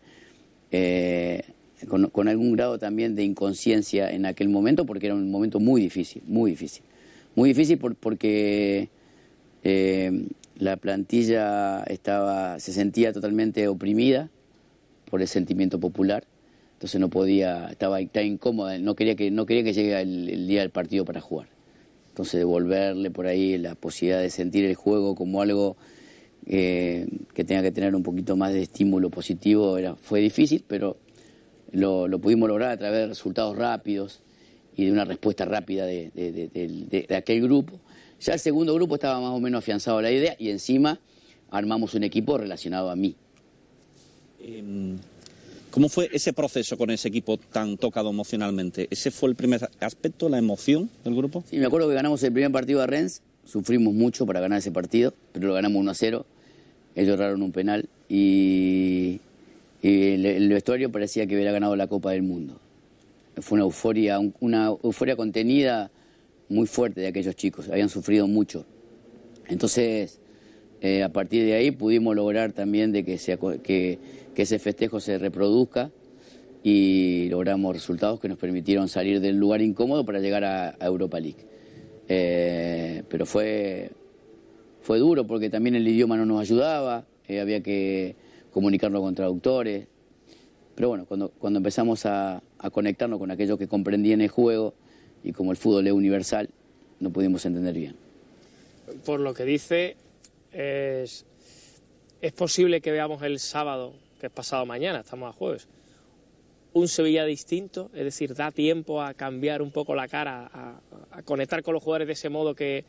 con, 1.89 2.29
algún 2.29 2.53
grado 2.53 2.79
también 2.79 3.15
de 3.15 3.25
inconsciencia 3.25 4.11
en 4.11 4.27
aquel 4.27 4.49
momento, 4.49 4.87
porque 4.87 5.07
era 5.07 5.15
un 5.15 5.31
momento 5.31 5.61
muy 5.61 5.81
difícil, 5.81 6.23
muy 6.27 6.53
difícil. 6.53 6.83
Muy 7.35 7.49
difícil 7.49 7.79
porque 7.79 8.89
eh, 9.65 10.29
la 10.57 10.77
plantilla 10.77 11.83
estaba, 11.85 12.61
se 12.61 12.73
sentía 12.73 13.13
totalmente 13.13 13.67
oprimida 13.67 14.31
por 15.11 15.21
el 15.21 15.29
sentimiento 15.29 15.81
popular, 15.81 16.25
entonces 16.75 17.01
no 17.01 17.09
podía, 17.09 17.69
estaba, 17.71 18.01
incómoda, 18.01 18.79
no 18.79 18.95
quería 18.95 19.17
que, 19.17 19.31
no 19.31 19.47
quería 19.47 19.65
que 19.65 19.73
llegue 19.73 20.01
el, 20.01 20.47
día 20.47 20.61
del 20.61 20.71
partido 20.71 21.05
para 21.05 21.21
jugar. 21.21 21.49
Entonces 22.09 22.39
devolverle 22.39 23.11
por 23.11 23.27
ahí 23.27 23.59
la 23.59 23.75
posibilidad 23.75 24.21
de 24.21 24.31
sentir 24.31 24.65
el 24.65 24.77
juego 24.77 25.17
como 25.17 25.43
algo 25.43 25.77
eh, 26.47 27.07
que 27.33 27.45
tenga 27.45 27.63
que 27.63 27.73
tener 27.73 27.95
un 27.95 28.03
poquito 28.03 28.37
más 28.37 28.53
de 28.53 28.63
estímulo 28.63 29.11
positivo 29.11 29.79
era, 29.79 29.95
fue 29.95 30.21
difícil, 30.21 30.65
pero 30.67 30.99
lo, 31.73 32.19
pudimos 32.19 32.49
lograr 32.49 32.71
a 32.71 32.77
través 32.77 33.01
de 33.01 33.07
resultados 33.09 33.57
rápidos 33.57 34.21
y 34.77 34.85
de 34.85 34.93
una 34.93 35.05
respuesta 35.05 35.45
rápida 35.45 35.87
de, 35.87 37.07
aquel 37.17 37.43
grupo. 37.43 37.81
Ya 38.21 38.35
el 38.35 38.41
segundo 38.41 38.75
grupo 38.75 38.95
estaba 38.95 39.21
más 39.21 39.31
o 39.31 39.41
menos 39.41 39.59
afianzado 39.59 39.99
a 39.99 40.03
la 40.03 40.11
idea 40.11 40.37
y 40.39 40.51
encima 40.51 41.01
armamos 41.51 41.95
un 41.95 42.05
equipo 42.05 42.37
relacionado 42.37 42.91
a 42.91 42.97
mí. 42.97 43.17
Em, 44.41 44.99
¿Cómo 45.71 45.89
fue 45.89 46.09
ese 46.13 46.33
proceso 46.33 46.79
con 46.79 46.91
ese 46.91 47.09
equipo 47.09 47.37
tan 47.37 47.77
tocado 47.77 48.11
emocionalmente? 48.11 48.87
¿Ese 48.91 49.11
fue 49.11 49.31
el 49.31 49.35
primer 49.35 49.69
aspecto, 49.81 50.29
la 50.29 50.39
emoción 50.39 50.89
del 51.03 51.17
grupo? 51.17 51.43
Sí, 51.51 51.57
me 51.59 51.67
acuerdo 51.67 51.89
que 51.89 51.95
ganamos 51.95 52.23
el 52.23 52.33
primer 52.33 52.53
partido 52.53 52.81
a 52.81 52.87
Rennes, 52.87 53.23
sufrimos 53.45 53.95
mucho 53.95 54.27
para 54.27 54.41
ganar 54.41 54.59
ese 54.59 54.73
partido, 54.73 55.15
pero 55.33 55.49
lo 55.49 55.55
ganamos 55.55 55.81
1 55.81 55.91
a 55.91 55.95
0. 55.95 56.27
Ellos 56.95 57.15
erraron 57.15 57.43
un 57.43 57.53
penal 57.53 57.89
y, 58.09 59.21
el, 59.83 60.49
vestuario 60.49 60.91
parecía 60.91 61.27
que 61.27 61.35
hubiera 61.35 61.53
ganado 61.53 61.77
la 61.77 61.87
Copa 61.87 62.13
del 62.13 62.23
Mundo. 62.23 62.59
Fue 63.39 63.57
una 63.57 63.65
euforia, 63.65 64.19
una 64.41 64.67
euforia 64.67 65.17
contenida 65.17 65.91
muy 66.49 66.67
fuerte 66.67 67.01
de 67.01 67.09
aquellos 67.09 67.37
chicos, 67.37 67.69
habían 67.69 67.89
sufrido 67.89 68.27
mucho. 68.27 68.65
Entonces, 69.49 70.21
eh, 70.81 71.03
a 71.03 71.09
partir 71.09 71.45
de 71.45 71.55
ahí 71.55 71.71
pudimos 71.71 72.15
lograr 72.15 72.53
también 72.53 72.93
de 72.93 73.05
que, 73.05 73.19
que, 73.63 73.99
ese 74.37 74.59
festejo 74.59 75.01
se 75.01 75.19
reproduzca 75.19 75.91
y 76.63 77.29
logramos 77.31 77.75
resultados 77.75 78.21
que 78.21 78.29
nos 78.29 78.39
permitieron 78.39 78.89
salir 78.89 79.21
del 79.21 79.37
lugar 79.37 79.63
incómodo 79.63 80.05
para 80.05 80.21
llegar 80.21 80.45
a, 80.45 80.77
Europa 80.81 81.21
League. 81.21 81.54
Eh, 82.09 83.03
pero 83.09 83.27
fue, 83.27 83.91
fue 84.83 84.99
duro 84.99 85.27
porque 85.27 85.51
también 85.51 85.75
el 85.75 85.87
idioma 85.87 86.17
no 86.17 86.27
nos 86.27 86.41
ayudaba, 86.41 87.05
eh, 87.29 87.41
había 87.41 87.63
que 87.63 88.17
comunicarlo 88.53 89.01
con 89.01 89.15
traductores. 89.15 89.87
Pero 90.75 90.89
bueno, 90.89 91.07
cuando, 91.07 91.31
cuando 91.31 91.59
empezamos 91.59 92.05
a, 92.07 92.43
a 92.59 92.71
conectarnos 92.71 93.19
con 93.19 93.31
aquellos 93.31 93.59
que 93.59 93.69
comprendían 93.69 94.21
el 94.21 94.29
juego 94.29 94.75
y 95.23 95.33
como 95.33 95.53
el 95.53 95.57
fútbol 95.57 95.87
es 95.87 95.93
universal, 95.93 96.51
no 97.01 97.11
pudimos 97.11 97.47
entender 97.47 97.75
bien. 97.75 97.97
Por 99.05 99.21
lo 99.21 99.33
que 99.35 99.45
dice, 99.45 99.97
es, 100.53 101.25
es 102.21 102.33
posible 102.33 102.81
que 102.81 102.91
veamos 102.91 103.23
el 103.23 103.39
sábado, 103.39 103.93
que 104.21 104.27
es 104.27 104.33
pasado 104.33 104.67
mañana, 104.67 105.01
estamos 105.01 105.29
a 105.29 105.33
jueves, 105.33 105.69
un 106.75 106.89
Sevilla 106.89 107.25
distinto, 107.25 107.91
es 107.95 108.05
decir, 108.05 108.35
da 108.35 108.51
tiempo 108.51 109.01
a 109.01 109.15
cambiar 109.15 109.63
un 109.63 109.71
poco 109.71 109.95
la 109.95 110.09
cara, 110.09 110.51
a, 110.53 111.23
conectar 111.23 111.63
con 111.63 111.73
los 111.73 111.83
jugadores 111.83 112.09
de 112.09 112.13
ese 112.13 112.29
modo 112.29 112.55
que, 112.55 112.85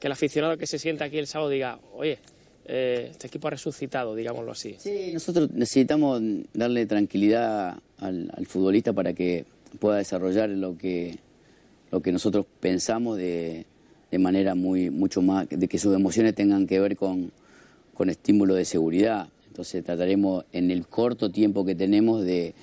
el 0.00 0.12
aficionado 0.12 0.58
que 0.58 0.66
se 0.66 0.78
sienta 0.78 1.06
aquí 1.06 1.16
el 1.16 1.26
sábado 1.26 1.48
diga, 1.48 1.78
oye, 1.94 2.18
eh, 2.66 3.08
este 3.10 3.28
equipo 3.28 3.48
ha 3.48 3.52
resucitado, 3.52 4.14
digámoslo 4.14 4.52
así. 4.52 4.76
Sí, 4.78 5.12
nosotros 5.14 5.50
necesitamos 5.52 6.20
darle 6.52 6.84
tranquilidad 6.84 7.78
al, 8.00 8.46
futbolista 8.46 8.92
para 8.92 9.14
que 9.14 9.46
pueda 9.78 9.96
desarrollar 9.96 10.50
lo 10.50 10.76
que, 10.76 11.16
lo 11.90 12.02
que 12.02 12.12
nosotros 12.12 12.44
pensamos 12.60 13.16
de, 13.16 13.64
de 14.10 14.18
manera 14.18 14.54
muy 14.54 14.90
mucho 14.90 15.22
más, 15.22 15.48
de 15.48 15.68
que 15.68 15.78
sus 15.78 15.94
emociones 15.94 16.34
tengan 16.34 16.66
que 16.66 16.80
ver 16.80 16.96
con, 16.96 17.32
con 17.94 18.10
estímulo 18.10 18.54
de 18.54 18.66
seguridad. 18.66 19.28
Entonces 19.48 19.82
trataremos 19.82 20.44
en 20.52 20.70
el 20.70 20.86
corto 20.86 21.30
tiempo 21.30 21.64
que 21.64 21.74
tenemos 21.74 22.22
de, 22.26 22.54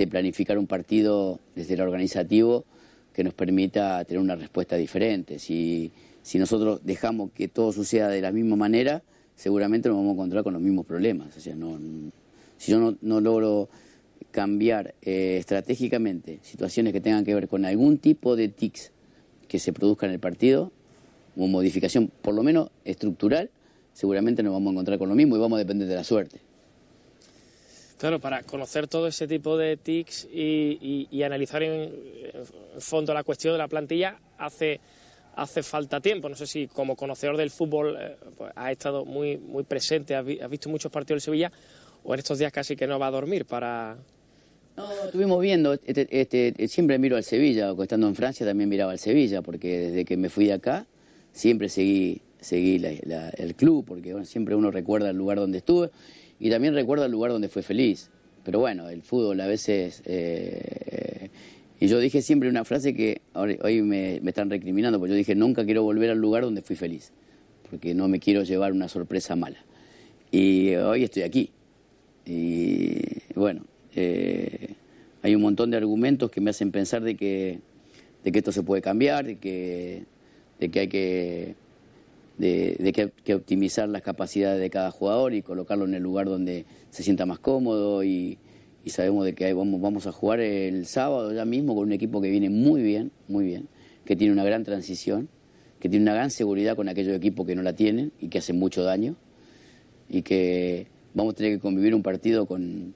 de 0.00 0.06
planificar 0.06 0.58
un 0.58 0.66
partido 0.66 1.40
desde 1.54 1.74
el 1.74 1.82
organizativo 1.82 2.64
que 3.12 3.22
nos 3.22 3.34
permita 3.34 4.02
tener 4.04 4.22
una 4.22 4.34
respuesta 4.34 4.76
diferente. 4.76 5.38
Si, 5.38 5.92
si 6.22 6.38
nosotros 6.38 6.80
dejamos 6.84 7.32
que 7.32 7.48
todo 7.48 7.70
suceda 7.72 8.08
de 8.08 8.22
la 8.22 8.32
misma 8.32 8.56
manera, 8.56 9.02
seguramente 9.36 9.90
nos 9.90 9.98
vamos 9.98 10.12
a 10.12 10.14
encontrar 10.14 10.42
con 10.42 10.54
los 10.54 10.62
mismos 10.62 10.86
problemas. 10.86 11.36
O 11.36 11.40
sea, 11.40 11.54
no, 11.54 11.78
si 12.56 12.72
yo 12.72 12.96
no, 13.00 13.20
logro 13.20 13.68
cambiar 14.30 14.94
eh, 15.02 15.36
estratégicamente 15.38 16.38
situaciones 16.42 16.94
que 16.94 17.02
tengan 17.02 17.24
que 17.24 17.34
ver 17.34 17.46
con 17.46 17.66
algún 17.66 17.98
tipo 17.98 18.36
de 18.36 18.48
tics 18.48 18.92
que 19.48 19.58
se 19.58 19.74
produzca 19.74 20.06
en 20.06 20.12
el 20.12 20.20
partido, 20.20 20.72
como 21.34 21.48
modificación, 21.48 22.10
por 22.22 22.34
lo 22.34 22.42
menos 22.42 22.70
estructural, 22.86 23.50
seguramente 23.92 24.42
nos 24.42 24.54
vamos 24.54 24.68
a 24.68 24.72
encontrar 24.72 24.98
con 24.98 25.10
lo 25.10 25.14
mismo 25.14 25.36
y 25.36 25.40
vamos 25.40 25.56
a 25.56 25.58
depender 25.58 25.88
de 25.88 25.94
la 25.94 26.04
suerte. 26.04 26.40
Claro, 28.00 28.18
para 28.18 28.42
conocer 28.44 28.88
todo 28.88 29.08
ese 29.08 29.28
tipo 29.28 29.58
de 29.58 29.76
tics 29.76 30.26
y, 30.32 31.22
analizar 31.22 31.62
en, 31.62 31.92
fondo 32.78 33.12
la 33.12 33.22
cuestión 33.24 33.52
de 33.52 33.58
la 33.58 33.68
plantilla 33.68 34.18
hace, 34.38 34.80
hace 35.36 35.62
falta 35.62 36.00
tiempo. 36.00 36.30
No 36.30 36.34
sé 36.34 36.46
si 36.46 36.66
como 36.66 36.96
conocedor 36.96 37.36
del 37.36 37.50
fútbol 37.50 37.98
eh, 38.00 38.16
pues, 38.38 38.52
ha 38.56 38.72
estado 38.72 39.04
muy, 39.04 39.36
muy 39.36 39.64
presente, 39.64 40.14
has, 40.14 40.24
visto 40.24 40.70
muchos 40.70 40.90
partidos 40.90 41.20
de 41.20 41.24
Sevilla 41.26 41.52
o 42.02 42.14
en 42.14 42.20
estos 42.20 42.38
días 42.38 42.50
casi 42.50 42.74
que 42.74 42.86
no 42.86 42.98
va 42.98 43.08
a 43.08 43.10
dormir 43.10 43.44
para... 43.44 43.98
No, 44.78 44.90
estuvimos 45.04 45.38
viendo, 45.42 45.74
este, 45.74 46.08
este, 46.10 46.68
siempre 46.68 46.98
miro 46.98 47.16
al 47.18 47.24
Sevilla, 47.24 47.74
estando 47.82 48.08
en 48.08 48.14
Francia 48.14 48.46
también 48.46 48.70
miraba 48.70 48.92
al 48.92 48.98
Sevilla, 48.98 49.42
porque 49.42 49.78
desde 49.78 50.06
que 50.06 50.16
me 50.16 50.30
fui 50.30 50.46
de 50.46 50.54
acá 50.54 50.86
siempre 51.34 51.68
seguí, 51.68 52.22
seguí 52.40 52.82
el 53.36 53.54
club, 53.56 53.84
porque 53.84 54.24
siempre 54.24 54.54
uno 54.54 54.70
recuerda 54.70 55.10
el 55.10 55.18
lugar 55.18 55.36
donde 55.36 55.58
estuve 55.58 55.90
y 56.40 56.50
también 56.50 56.74
recuerda 56.74 57.06
el 57.06 57.12
lugar 57.12 57.30
donde 57.30 57.48
fue 57.48 57.62
feliz. 57.62 58.10
Pero 58.42 58.58
bueno, 58.58 58.88
el 58.88 59.02
fútbol 59.02 59.40
a 59.40 59.46
veces... 59.46 60.02
Eh, 60.06 61.28
y 61.78 61.86
yo 61.86 61.98
dije 61.98 62.20
siempre 62.20 62.48
una 62.48 62.64
frase 62.64 62.94
que 62.94 63.20
hoy 63.34 63.82
me, 63.82 64.16
están 64.16 64.50
recriminando, 64.50 64.98
porque 64.98 65.12
yo 65.12 65.16
dije, 65.16 65.34
nunca 65.34 65.64
quiero 65.64 65.82
volver 65.82 66.10
al 66.10 66.18
lugar 66.18 66.42
donde 66.42 66.60
fui 66.60 66.76
feliz, 66.76 67.12
porque 67.70 67.94
no 67.94 68.06
me 68.08 68.18
quiero 68.18 68.42
llevar 68.42 68.72
una 68.72 68.88
sorpresa 68.88 69.36
mala. 69.36 69.64
Y 70.30 70.74
hoy 70.74 71.04
estoy 71.04 71.22
aquí. 71.22 71.50
Y 72.26 72.98
bueno, 73.34 73.64
eh, 73.94 74.74
hay 75.22 75.34
un 75.34 75.42
montón 75.42 75.70
de 75.70 75.78
argumentos 75.78 76.30
que 76.30 76.40
me 76.40 76.50
hacen 76.50 76.70
pensar 76.70 77.02
de 77.02 77.16
que, 77.16 77.60
de 78.24 78.32
que 78.32 78.38
esto 78.38 78.52
se 78.52 78.62
puede 78.62 78.82
cambiar, 78.82 79.24
de 79.24 79.36
que 79.36 80.04
de 80.60 80.68
que 80.68 80.80
hay 80.80 80.88
que, 80.88 81.54
de, 82.40 83.12
que, 83.24 83.34
optimizar 83.34 83.88
las 83.88 84.02
capacidades 84.02 84.60
de 84.60 84.70
cada 84.70 84.90
jugador 84.90 85.34
y 85.34 85.42
colocarlo 85.42 85.84
en 85.84 85.94
el 85.94 86.02
lugar 86.02 86.26
donde 86.26 86.64
se 86.90 87.02
sienta 87.02 87.26
más 87.26 87.38
cómodo 87.38 88.02
y, 88.02 88.38
sabemos 88.86 89.24
de 89.24 89.34
que 89.34 89.52
vamos, 89.52 89.80
vamos 89.80 90.06
a 90.06 90.12
jugar 90.12 90.40
el 90.40 90.86
sábado 90.86 91.32
ya 91.32 91.44
mismo 91.44 91.76
con 91.76 91.84
un 91.84 91.92
equipo 91.92 92.20
que 92.20 92.30
viene 92.30 92.50
muy 92.50 92.82
bien, 92.82 93.12
muy 93.28 93.44
bien, 93.44 93.68
que 94.04 94.16
tiene 94.16 94.32
una 94.32 94.42
gran 94.42 94.64
transición, 94.64 95.28
que 95.78 95.88
tiene 95.88 96.02
una 96.02 96.14
gran 96.14 96.30
seguridad 96.30 96.74
con 96.74 96.88
aquellos 96.88 97.14
equipos 97.14 97.46
que 97.46 97.54
no 97.54 97.62
la 97.62 97.74
tienen 97.74 98.10
y 98.18 98.28
que 98.28 98.38
hacen 98.38 98.58
mucho 98.58 98.82
daño 98.82 99.16
y 100.08 100.22
que 100.22 100.88
vamos 101.14 101.34
a 101.34 101.36
tener 101.36 101.52
que 101.52 101.60
convivir 101.60 101.94
un 101.94 102.02
partido 102.02 102.46
con, 102.46 102.94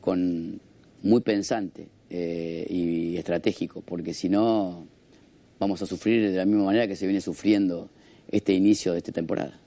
con 0.00 0.60
muy 1.02 1.20
pensante 1.20 1.88
eh, 2.08 2.66
y 2.70 3.16
estratégico, 3.16 3.82
porque 3.82 4.14
si 4.14 4.28
no 4.28 4.86
vamos 5.58 5.82
a 5.82 5.86
sufrir 5.86 6.30
de 6.30 6.36
la 6.36 6.46
misma 6.46 6.64
manera 6.64 6.86
que 6.86 6.96
se 6.96 7.06
viene 7.06 7.20
sufriendo 7.20 7.90
este 8.36 8.52
inicio 8.52 8.92
de 8.92 8.98
esta 8.98 9.12
temporada. 9.12 9.58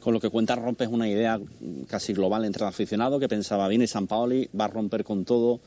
Con 0.00 0.14
lo 0.14 0.20
que 0.20 0.30
cuenta 0.30 0.56
rompes 0.56 0.88
una 0.88 1.08
idea 1.08 1.38
casi 1.86 2.14
global 2.14 2.44
entre 2.44 2.64
el 2.64 2.68
aficionado 2.68 3.20
que 3.20 3.28
pensaba, 3.28 3.68
viene 3.68 3.86
San 3.86 4.06
Paoli, 4.06 4.48
va 4.58 4.64
a 4.64 4.68
romper 4.68 5.04
con 5.04 5.24
todo, 5.24 5.60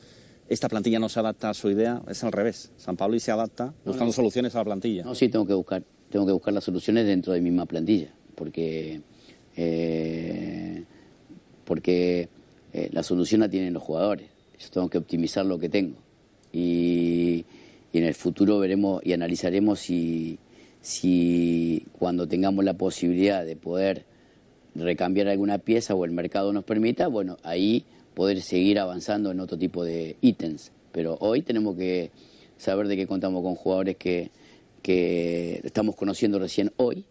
esta 0.48 0.68
plantilla 0.68 0.98
no 0.98 1.08
se 1.08 1.20
adapta 1.20 1.50
a 1.50 1.54
su 1.54 1.70
idea, 1.70 2.02
es 2.08 2.24
al 2.24 2.32
revés, 2.32 2.72
San 2.76 2.96
Paoli 2.96 3.20
se 3.20 3.30
adapta 3.30 3.72
buscando 3.84 4.12
soluciones 4.12 4.54
a 4.56 4.58
la 4.58 4.64
plantilla. 4.64 5.04
No, 5.04 5.14
sí, 5.14 5.28
tengo 5.28 5.46
que 5.46 5.54
buscar, 5.54 5.84
tengo 6.10 6.26
que 6.26 6.32
buscar 6.32 6.52
las 6.52 6.64
soluciones 6.64 7.06
dentro 7.06 7.32
de 7.32 7.40
mi 7.40 7.50
misma 7.50 7.66
plantilla, 7.66 8.12
porque, 8.34 9.00
eh, 9.56 10.84
porque 11.64 12.28
eh, 12.72 12.88
la 12.92 13.04
solución 13.04 13.42
la 13.42 13.48
tienen 13.48 13.72
los 13.72 13.82
jugadores, 13.82 14.28
yo 14.58 14.68
tengo 14.70 14.90
que 14.90 14.98
optimizar 14.98 15.46
lo 15.46 15.58
que 15.58 15.68
tengo. 15.68 15.96
Y 16.52 17.44
y 17.94 17.98
en 17.98 18.04
el 18.04 18.14
futuro 18.14 18.58
veremos 18.58 19.00
y 19.06 19.12
analizaremos 19.12 19.78
si, 19.78 20.36
si 20.84 21.86
cuando 21.98 22.28
tengamos 22.28 22.62
la 22.62 22.74
posibilidad 22.74 23.42
de 23.42 23.56
poder 23.56 24.04
recambiar 24.74 25.28
alguna 25.28 25.56
pieza 25.56 25.94
o 25.94 26.04
el 26.04 26.10
mercado 26.10 26.52
nos 26.52 26.64
permita, 26.64 27.06
bueno, 27.08 27.38
ahí 27.42 27.86
poder 28.12 28.42
seguir 28.42 28.78
avanzando 28.78 29.30
en 29.30 29.40
otro 29.40 29.56
tipo 29.56 29.82
de 29.82 30.16
ítems. 30.20 30.72
Pero 30.92 31.16
hoy 31.20 31.40
tenemos 31.40 31.74
que 31.78 32.10
saber 32.58 32.86
de 32.86 32.96
qué 32.96 33.06
contamos 33.06 33.42
con 33.42 33.54
jugadores 33.54 33.96
que, 33.96 34.30
que 34.82 35.62
estamos 35.64 35.96
conociendo 35.96 36.38
recién 36.38 36.70
hoy 36.76 37.06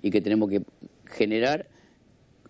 y 0.00 0.10
que 0.10 0.22
tenemos 0.22 0.48
que 0.48 0.62
generar, 1.04 1.66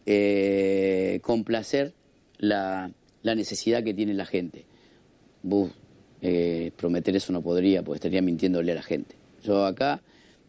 eh, 0.06 1.18
complacer 1.22 1.92
la, 2.38 2.92
la 3.22 3.34
necesidad 3.34 3.82
que 3.82 3.94
tiene 3.94 4.14
la 4.14 4.26
gente. 4.26 4.64
Eh, 6.22 6.70
prometer 6.76 7.16
eso 7.16 7.32
no 7.32 7.42
podría, 7.42 7.82
porque 7.82 7.96
estaría 7.96 8.22
mintiéndole 8.22 8.70
a 8.70 8.76
la 8.76 8.82
gente. 8.82 9.16
Yo 9.42 9.66
acá 9.66 10.02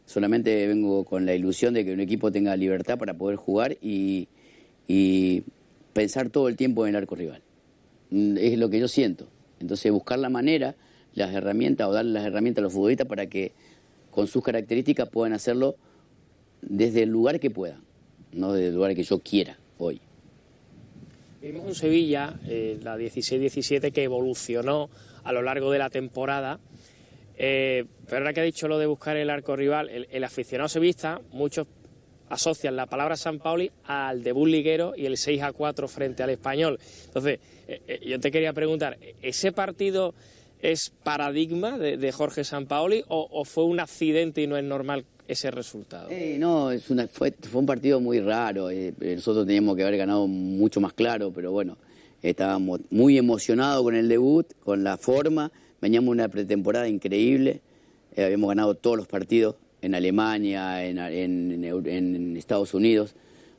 solamente 0.10 0.66
vengo 0.66 1.06
con 1.06 1.28
la 1.28 1.36
ilusión 1.36 1.76
de 1.76 1.86
que 1.86 1.94
un 1.94 2.00
equipo 2.00 2.32
tenga 2.32 2.56
libertad 2.56 2.98
para 2.98 3.14
poder 3.14 3.36
jugar 3.36 3.78
y, 3.80 4.28
pensar 5.94 6.30
todo 6.30 6.48
el 6.48 6.56
tiempo 6.56 6.86
en 6.86 6.92
el 6.92 6.96
arco 6.96 7.16
rival. 7.16 7.44
Mm, 8.10 8.38
es 8.38 8.58
lo 8.58 8.70
que 8.70 8.80
yo 8.80 8.88
siento. 8.88 9.28
Entonces 9.60 9.92
buscar 9.92 10.18
la 10.18 10.30
manera, 10.30 10.76
las 11.14 11.32
herramientas 11.34 11.88
o 11.88 11.94
darle 11.94 12.14
las 12.14 12.26
herramientas 12.26 12.62
a 12.62 12.64
los 12.64 12.74
futbolistas 12.74 13.06
para 13.06 13.28
que 13.28 13.52
con 14.10 14.26
sus 14.26 14.44
características 14.44 15.10
puedan 15.10 15.34
hacerlo 15.34 15.76
desde 16.64 17.04
el 17.04 17.10
lugar 17.10 17.40
que 17.40 17.52
puedan, 17.52 17.82
no 18.32 18.54
desde 18.54 18.70
el 18.70 18.76
lugar 18.76 18.96
que 18.96 19.04
yo 19.04 19.20
quiera 19.20 19.60
hoy. 19.78 20.02
Vimos 21.42 21.66
un 21.68 21.76
Sevilla, 21.76 22.40
eh, 22.48 22.80
la 22.82 22.98
16-17, 22.98 23.92
que 23.92 24.04
evolucionó 24.04 24.90
a 25.24 25.32
lo 25.32 25.44
largo 25.44 25.72
de 25.72 25.78
la 25.78 25.92
temporada. 25.92 26.60
Eh, 27.42 27.86
pero 28.06 28.18
ahora 28.18 28.34
que 28.34 28.42
ha 28.42 28.44
dicho 28.44 28.68
lo 28.68 28.78
de 28.78 28.86
buscar 28.86 29.16
el 29.16 29.30
arco 29.30 29.56
rival, 29.56 29.90
el, 29.90 30.24
aficionado 30.26 30.68
sevista, 30.68 31.22
muchos 31.32 31.68
asocian 32.28 32.76
la 32.76 32.86
palabra 32.86 33.16
San 33.16 33.40
Pauli 33.40 33.72
al 33.86 34.22
debut 34.22 34.50
liguero 34.50 34.94
y 34.96 35.06
el 35.06 35.18
6 35.18 35.42
a 35.44 35.54
4 35.54 35.88
frente 35.88 36.22
al 36.22 36.32
español. 36.32 36.78
Entonces, 37.06 37.40
eh, 37.68 37.82
eh, 37.88 38.00
yo 38.06 38.20
te 38.20 38.30
quería 38.30 38.52
preguntar, 38.52 38.98
¿ese 39.22 39.54
partido 39.54 40.14
es 40.62 40.92
paradigma 41.04 41.78
de, 41.78 42.12
Jorge 42.12 42.44
San 42.44 42.68
o, 42.70 43.06
o, 43.08 43.46
fue 43.46 43.64
un 43.64 43.80
accidente 43.80 44.42
y 44.42 44.48
no 44.48 44.58
es 44.58 44.64
normal 44.66 45.06
ese 45.26 45.50
resultado? 45.50 46.10
Eh, 46.12 46.36
no, 46.38 46.72
es 46.72 46.84
fue, 47.10 47.32
fue, 47.32 47.62
un 47.62 47.66
partido 47.66 48.02
muy 48.02 48.20
raro. 48.20 48.68
nosotros 49.00 49.46
teníamos 49.46 49.78
que 49.78 49.84
haber 49.84 49.96
ganado 49.96 50.28
mucho 50.28 50.82
más 50.82 50.92
claro, 50.92 51.32
pero 51.32 51.54
bueno, 51.54 51.78
estábamos 52.22 52.82
muy 52.90 53.18
emocionados 53.18 53.82
con 53.84 53.96
el 53.96 54.10
debut, 54.10 54.46
con 54.60 54.84
la 54.84 54.98
forma. 54.98 55.50
Veníamos 55.82 56.12
una 56.12 56.28
pretemporada 56.28 56.88
increíble. 56.88 57.62
habíamos 58.18 58.50
ganado 58.50 58.76
todos 58.76 58.98
los 58.98 59.08
partidos 59.08 59.56
en 59.82 59.96
Alemania, 59.96 60.86
en, 60.86 62.38
Estados 62.38 62.74
Unidos, 62.74 63.16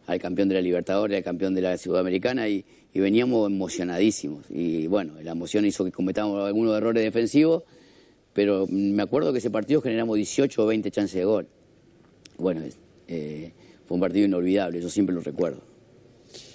al 0.07 0.19
campeón 0.19 0.49
de 0.49 0.57
la 0.57 0.61
Libertadores, 0.61 1.17
al 1.17 1.25
campeón 1.25 1.55
de 1.55 1.62
la 1.62 1.79
Sudamericana 1.79 2.49
y, 2.49 2.65
veníamos 2.93 3.47
emocionadísimos. 3.49 4.45
Y 4.50 4.89
bueno, 4.89 5.15
la 5.23 5.33
emoción 5.33 5.65
hizo 5.65 5.85
que 5.85 5.93
cometamos 5.93 6.45
algunos 6.45 6.77
errores 6.77 7.05
defensivos, 7.05 7.62
pero 8.33 8.67
me 8.69 9.03
acuerdo 9.03 9.33
que 9.33 9.39
ese 9.39 9.50
partido 9.50 9.81
generamos 9.81 10.17
18 10.17 10.62
o 10.62 10.67
20 10.67 10.91
chances 10.91 11.15
de 11.15 11.25
gol. 11.25 11.47
Bueno, 12.37 12.62
eh, 13.07 13.53
fue 13.87 13.95
un 13.95 14.00
partido 14.00 14.27
inolvidable, 14.27 14.81
yo 14.81 14.91
siempre 14.91 15.15
lo 15.15 15.21
recuerdo. 15.21 15.62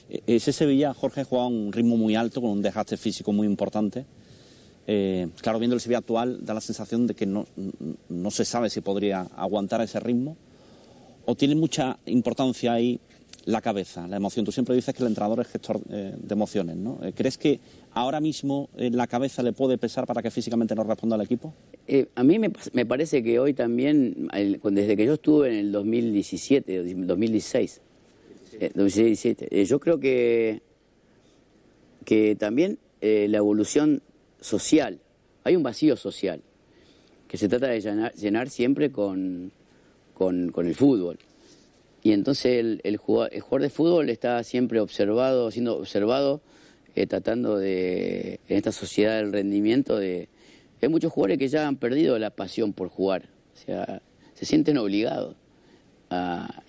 E-, 0.10 0.24
ese 0.28 0.52
Sevilla, 0.52 0.94
Jorge, 0.94 1.24
jugaba 1.24 1.48
a 1.48 1.50
un 1.50 1.72
ritmo 1.72 1.98
muy 1.98 2.16
alto, 2.16 2.42
con 2.42 2.50
un 2.50 2.62
desgaste 2.62 2.98
físico 2.98 3.32
muy 3.32 3.48
importante. 3.48 4.06
Eh, 4.88 5.28
claro, 5.42 5.60
viendo 5.60 5.76
el 5.76 5.82
Sevilla 5.82 6.00
actual, 6.00 6.46
da 6.46 6.54
la 6.54 6.62
sensación 6.62 7.08
de 7.08 7.16
que 7.16 7.26
no, 7.26 7.48
no, 8.10 8.32
se 8.32 8.46
sabe 8.46 8.70
si 8.70 8.82
podría 8.82 9.22
aguantar 9.36 9.82
ese 9.82 10.00
ritmo. 10.00 10.38
¿O 11.26 11.36
tiene 11.36 11.56
mucha 11.56 11.98
importancia 12.06 12.74
ahí 12.74 13.00
la 13.46 13.62
cabeza, 13.62 14.08
la 14.08 14.18
emoción? 14.18 14.46
Tú 14.46 14.52
siempre 14.52 14.76
dices 14.76 14.94
que 14.94 15.02
el 15.02 15.08
entrenador 15.08 15.40
es 15.40 15.48
gestor 15.48 15.82
eh, 15.90 16.14
de 16.16 16.34
emociones, 16.34 16.76
¿no? 16.76 17.00
Eh, 17.02 17.14
¿Crees 17.16 17.40
que 17.40 17.60
ahora 17.94 18.20
mismo 18.20 18.70
la 18.76 19.08
cabeza 19.08 19.42
le 19.42 19.54
puede 19.54 19.80
pesar 19.80 20.06
para 20.06 20.22
que 20.22 20.30
físicamente 20.30 20.76
no 20.76 20.84
responda 20.84 21.16
al 21.16 21.22
equipo? 21.22 21.54
a 22.16 22.24
mí 22.24 22.40
me, 22.40 22.86
parece 22.86 23.24
que 23.24 23.40
hoy 23.40 23.54
también, 23.54 24.28
desde 24.64 24.98
que 24.98 25.06
yo 25.06 25.14
estuve 25.14 25.50
en 25.50 25.66
el 25.66 25.72
2017, 25.72 26.96
2016, 26.96 27.82
2017 28.74 29.66
yo 29.66 29.80
creo 29.80 30.00
que, 30.00 30.62
que 32.04 32.36
también 32.36 32.80
la 33.02 33.38
evolución 33.38 34.02
social. 34.46 35.00
Hay 35.44 35.56
un 35.56 35.64
vacío 35.64 35.98
social 35.98 36.42
que 37.28 37.38
se 37.38 37.50
trata 37.50 37.68
de 37.68 37.82
llenar, 38.16 38.50
siempre 38.50 38.92
con, 38.92 39.52
con, 40.14 40.52
el 40.56 40.76
fútbol. 40.76 41.18
Y 42.04 42.12
entonces 42.12 42.60
el, 42.60 42.82
el, 42.84 42.98
jugador, 42.98 43.62
de 43.62 43.70
fútbol 43.70 44.10
está 44.10 44.44
siempre 44.44 44.80
observado, 44.80 45.50
siendo 45.52 45.78
observado, 45.78 46.42
eh, 46.96 47.08
tratando 47.08 47.58
de, 47.58 48.40
en 48.48 48.58
esta 48.58 48.72
sociedad 48.72 49.18
del 49.18 49.34
rendimiento, 49.34 49.98
de... 49.98 50.30
Hay 50.82 50.90
muchos 50.90 51.12
jugadores 51.12 51.40
que 51.40 51.48
ya 51.48 51.68
han 51.68 51.78
perdido 51.78 52.20
la 52.20 52.30
pasión 52.30 52.74
por 52.74 52.90
jugar, 52.90 53.28
o 53.56 53.58
sea, 53.58 54.02
se 54.36 54.46
sienten 54.46 54.78
obligados. 54.78 55.36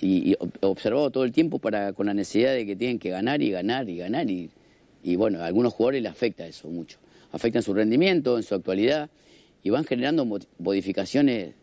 y, 0.00 0.34
observado 0.62 1.10
todo 1.10 1.24
el 1.24 1.32
tiempo 1.32 1.58
para 1.58 1.92
con 1.92 2.06
la 2.06 2.14
necesidad 2.14 2.54
de 2.54 2.64
que 2.64 2.76
tienen 2.76 2.98
que 2.98 3.10
ganar 3.10 3.42
y 3.42 3.50
ganar 3.50 3.88
y 3.90 3.98
ganar 3.98 4.30
y, 4.30 4.50
y 5.02 5.16
bueno, 5.16 5.40
a 5.40 5.46
algunos 5.46 5.74
jugadores 5.74 6.02
les 6.02 6.10
afecta 6.10 6.46
eso 6.46 6.68
mucho 6.68 6.98
afectan 7.36 7.62
su 7.62 7.72
rendimiento, 7.74 8.36
en 8.36 8.42
su 8.42 8.54
actualidad, 8.54 9.10
y 9.62 9.70
van 9.70 9.84
generando 9.84 10.24
modificaciones 10.58 11.54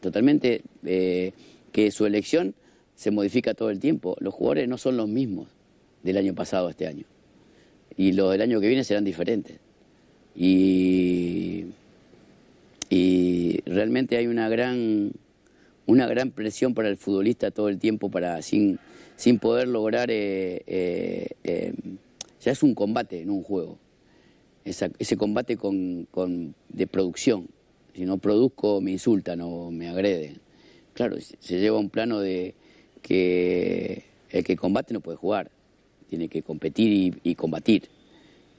totalmente 0.00 0.62
eh, 0.84 1.32
que 1.72 1.90
su 1.90 2.06
elección 2.06 2.54
se 2.94 3.10
modifica 3.10 3.54
todo 3.54 3.70
el 3.70 3.80
tiempo. 3.80 4.16
Los 4.20 4.34
jugadores 4.34 4.68
no 4.68 4.78
son 4.78 4.96
los 4.96 5.08
mismos 5.08 5.48
del 6.02 6.16
año 6.16 6.34
pasado 6.34 6.68
a 6.68 6.70
este 6.70 6.86
año. 6.86 7.04
Y 7.96 8.12
los 8.12 8.30
del 8.32 8.42
año 8.42 8.60
que 8.60 8.68
viene 8.68 8.84
serán 8.84 9.04
diferentes. 9.04 9.58
Y, 10.34 11.66
realmente 13.66 14.16
hay 14.16 14.26
una 14.26 14.48
gran, 14.48 15.12
una 15.86 16.06
gran 16.06 16.30
presión 16.30 16.74
para 16.74 16.88
el 16.88 16.96
futbolista 16.96 17.50
todo 17.50 17.68
el 17.68 17.78
tiempo 17.78 18.10
para 18.10 18.40
sin, 18.42 18.78
sin 19.16 19.38
poder 19.38 19.68
lograr... 19.68 20.10
Eh, 20.10 20.62
eh, 20.66 21.72
ya 22.40 22.52
es 22.52 22.62
un 22.62 22.74
combate, 22.74 23.22
en 23.22 23.30
un 23.30 23.42
juego 23.42 23.78
ese 24.64 25.16
combate 25.16 25.56
con, 25.56 26.54
de 26.68 26.86
producción. 26.86 27.48
Si 27.94 28.04
no 28.04 28.18
produzco, 28.18 28.80
me 28.80 28.92
insultan 28.92 29.40
o 29.42 29.70
me 29.70 29.88
agreden. 29.88 30.40
Claro, 30.94 31.16
se 31.20 31.60
lleva 31.60 31.78
un 31.78 31.90
plano 31.90 32.20
de 32.20 32.54
que 33.02 34.04
el 34.30 34.44
que 34.44 34.56
combate 34.56 34.94
no 34.94 35.00
puede 35.00 35.16
jugar, 35.16 35.50
tiene 36.08 36.28
que 36.28 36.42
competir 36.42 37.18
y, 37.22 37.34
combatir. 37.34 37.88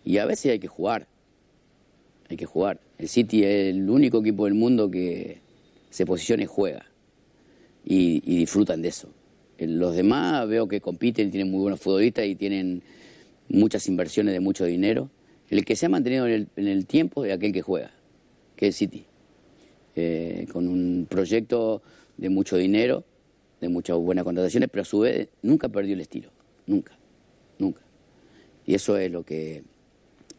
Y 0.04 0.20
a 0.20 0.26
veces 0.26 0.52
hay 0.52 0.60
que 0.60 0.68
jugar, 0.68 1.08
hay 2.30 2.38
que 2.38 2.46
jugar. 2.46 2.80
El 2.98 3.10
City 3.10 3.44
es 3.44 3.74
el 3.74 3.90
único 3.90 4.20
equipo 4.20 4.46
del 4.46 4.54
mundo 4.54 4.90
que 4.90 5.40
se 5.90 6.06
posiciona 6.06 6.44
y 6.44 6.46
juega 6.46 6.86
y, 7.84 8.22
y 8.26 8.38
disfrutan 8.38 8.82
de 8.82 8.90
eso. 8.90 9.10
Los 9.58 9.96
demás 9.96 10.48
veo 10.48 10.68
que 10.68 10.82
compiten, 10.82 11.32
tienen 11.32 11.50
muy 11.50 11.62
buenos 11.62 11.80
futbolistas 11.80 12.26
y 12.26 12.36
tienen 12.36 12.84
muchas 13.48 13.88
inversiones 13.88 14.34
de 14.34 14.40
mucho 14.40 14.66
dinero 14.66 15.10
el 15.50 15.66
que 15.66 15.76
se 15.76 15.86
ha 15.86 15.90
mantenido 15.90 16.28
en 16.28 16.48
el, 16.56 16.86
tiempo 16.86 17.26
es 17.26 17.34
aquel 17.34 17.52
que 17.52 17.62
juega, 17.62 17.92
que 18.56 18.68
es 18.68 18.76
City. 18.76 19.06
Eh, 19.96 20.48
con 20.52 20.68
un 20.68 21.08
proyecto 21.10 21.82
de 22.18 22.30
mucho 22.30 22.58
dinero, 22.58 23.06
de 23.62 23.70
muchas 23.70 23.98
buenas 23.98 24.26
contrataciones, 24.26 24.70
pero 24.70 24.82
a 24.82 24.86
su 24.86 25.00
vez 25.00 25.30
nunca 25.42 25.70
perdió 25.70 25.94
el 25.94 26.02
estilo. 26.02 26.30
Nunca, 26.68 26.98
nunca. 27.60 27.82
Y 28.66 28.74
eso 28.74 28.98
es 28.98 29.12
lo 29.12 29.24
que 29.24 29.64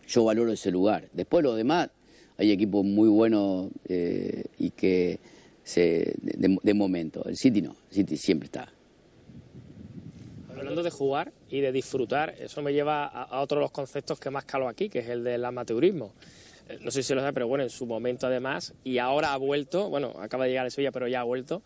yo 0.07 0.25
valoro 0.25 0.53
ese 0.53 0.71
lugar. 0.71 1.09
Después 1.12 1.42
lo 1.42 1.55
demás, 1.55 1.90
hay 2.37 2.51
equipos 2.51 2.85
muy 2.85 3.09
buenos 3.09 3.71
eh, 3.88 4.45
y 4.59 4.71
que 4.71 5.19
se, 5.62 6.14
de, 6.21 6.75
momento. 6.75 7.25
El 7.27 7.37
City 7.37 7.62
no, 7.62 7.77
el 7.90 7.95
City 7.95 8.16
siempre 8.16 8.47
está 8.47 8.73
de 10.83 10.91
jugar 10.91 11.33
y 11.49 11.61
de 11.61 11.73
disfrutar, 11.73 12.35
eso 12.39 12.62
me 12.62 12.73
lleva 12.73 13.07
a, 13.07 13.41
otro 13.41 13.59
de 13.59 13.62
los 13.62 13.71
conceptos 13.71 14.19
que 14.19 14.31
más 14.31 14.45
calo 14.45 14.69
aquí, 14.69 14.89
que 14.89 15.01
es 15.01 15.09
el 15.09 15.25
del 15.25 15.45
amateurismo. 15.45 16.15
Eh, 16.69 16.79
no 16.81 16.91
sé 16.91 17.03
si 17.03 17.15
lo 17.15 17.21
sabe, 17.21 17.33
pero 17.33 17.49
bueno, 17.49 17.65
en 17.65 17.71
su 17.71 17.87
momento 17.87 18.27
además, 18.27 18.75
y 18.85 18.99
ahora 18.99 19.33
ha 19.33 19.37
vuelto, 19.37 19.89
bueno, 19.89 20.15
acaba 20.21 20.45
de 20.45 20.51
llegar 20.51 20.67
a 20.67 20.71
Sevilla, 20.71 20.93
pero 20.93 21.09
ya 21.09 21.21
ha 21.21 21.25
vuelto 21.25 21.62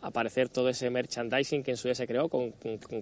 a 0.00 0.08
aparecer 0.08 0.48
todo 0.48 0.68
ese 0.68 0.90
merchandising 0.90 1.62
que 1.62 1.72
en 1.72 1.76
su 1.76 1.88
día 1.88 1.94
se 1.94 2.06
creó, 2.06 2.28
con, 2.28 2.52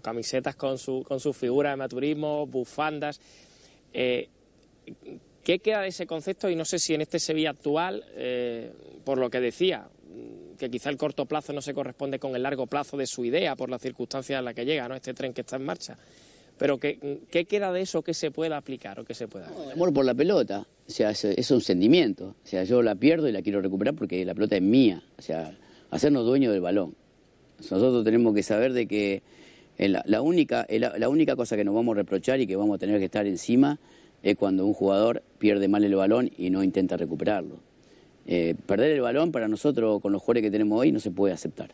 camisetas 0.02 0.56
con 0.56 0.78
su, 0.78 1.04
con 1.06 1.20
su 1.20 1.32
figura 1.32 1.70
de 1.70 1.74
amateurismo, 1.74 2.46
bufandas. 2.46 3.20
Eh, 3.92 4.28
¿Qué 5.42 5.60
queda 5.60 5.82
de 5.82 5.88
ese 5.88 6.06
concepto? 6.06 6.50
Y 6.50 6.56
no 6.56 6.64
sé 6.64 6.78
si 6.78 6.94
en 6.94 7.02
este 7.02 7.20
Sevilla 7.20 7.50
actual, 7.50 8.04
eh, 8.16 8.72
por 9.04 9.18
lo 9.18 9.30
que 9.30 9.40
decía, 9.40 9.88
que 10.56 10.70
quizá 10.70 10.90
el 10.90 10.96
corto 10.96 11.26
plazo 11.26 11.52
no 11.52 11.60
se 11.60 11.74
corresponde 11.74 12.18
con 12.18 12.34
el 12.34 12.42
largo 12.42 12.66
plazo 12.66 12.96
de 12.96 13.06
su 13.06 13.24
idea 13.24 13.56
por 13.56 13.70
las 13.70 13.80
circunstancias 13.80 14.38
en 14.38 14.44
las 14.44 14.54
que 14.54 14.64
llega, 14.64 14.88
¿no? 14.88 14.94
Este 14.94 15.14
tren 15.14 15.32
que 15.32 15.42
está 15.42 15.56
en 15.56 15.64
marcha. 15.64 15.96
Pero 16.58 16.78
¿qué, 16.78 17.20
qué 17.30 17.44
queda 17.44 17.72
de 17.72 17.82
eso 17.82 18.02
que 18.02 18.14
se 18.14 18.30
pueda 18.30 18.56
aplicar 18.56 18.98
o 18.98 19.04
que 19.04 19.14
se 19.14 19.28
pueda? 19.28 19.50
el 19.64 19.72
amor 19.72 19.92
por 19.92 20.04
la 20.04 20.14
pelota, 20.14 20.66
o 20.86 20.90
sea, 20.90 21.10
es, 21.10 21.50
un 21.50 21.60
sentimiento. 21.60 22.34
O 22.42 22.46
sea, 22.46 22.64
yo 22.64 22.82
la 22.82 22.94
pierdo 22.94 23.28
y 23.28 23.32
la 23.32 23.42
quiero 23.42 23.60
recuperar 23.60 23.94
porque 23.94 24.24
la 24.24 24.34
pelota 24.34 24.56
es 24.56 24.62
mía. 24.62 25.02
O 25.18 25.22
sea, 25.22 25.56
hacernos 25.90 26.24
dueños 26.24 26.52
del 26.52 26.62
balón. 26.62 26.94
Nosotros 27.58 28.04
tenemos 28.04 28.34
que 28.34 28.42
saber 28.42 28.72
de 28.72 28.86
que 28.86 29.22
la, 29.78 30.22
única, 30.22 30.66
la 30.70 31.08
única 31.08 31.36
cosa 31.36 31.56
que 31.56 31.64
nos 31.64 31.74
vamos 31.74 31.94
a 31.94 31.96
reprochar 31.96 32.40
y 32.40 32.46
que 32.46 32.56
vamos 32.56 32.76
a 32.76 32.78
tener 32.78 32.98
que 32.98 33.06
estar 33.06 33.26
encima 33.26 33.78
es 34.22 34.36
cuando 34.36 34.64
un 34.64 34.74
jugador 34.74 35.22
pierde 35.38 35.68
mal 35.68 35.84
el 35.84 35.94
balón 35.94 36.30
y 36.36 36.50
no 36.50 36.62
intenta 36.62 36.96
recuperarlo. 36.96 37.60
Eh, 38.28 38.56
perder 38.66 38.90
el 38.90 39.00
balón 39.00 39.30
para 39.30 39.46
nosotros 39.46 40.00
con 40.00 40.10
los 40.10 40.20
jugadores 40.20 40.42
que 40.42 40.50
tenemos 40.50 40.80
hoy 40.80 40.90
no 40.90 40.98
se 40.98 41.12
puede 41.12 41.32
aceptar. 41.32 41.70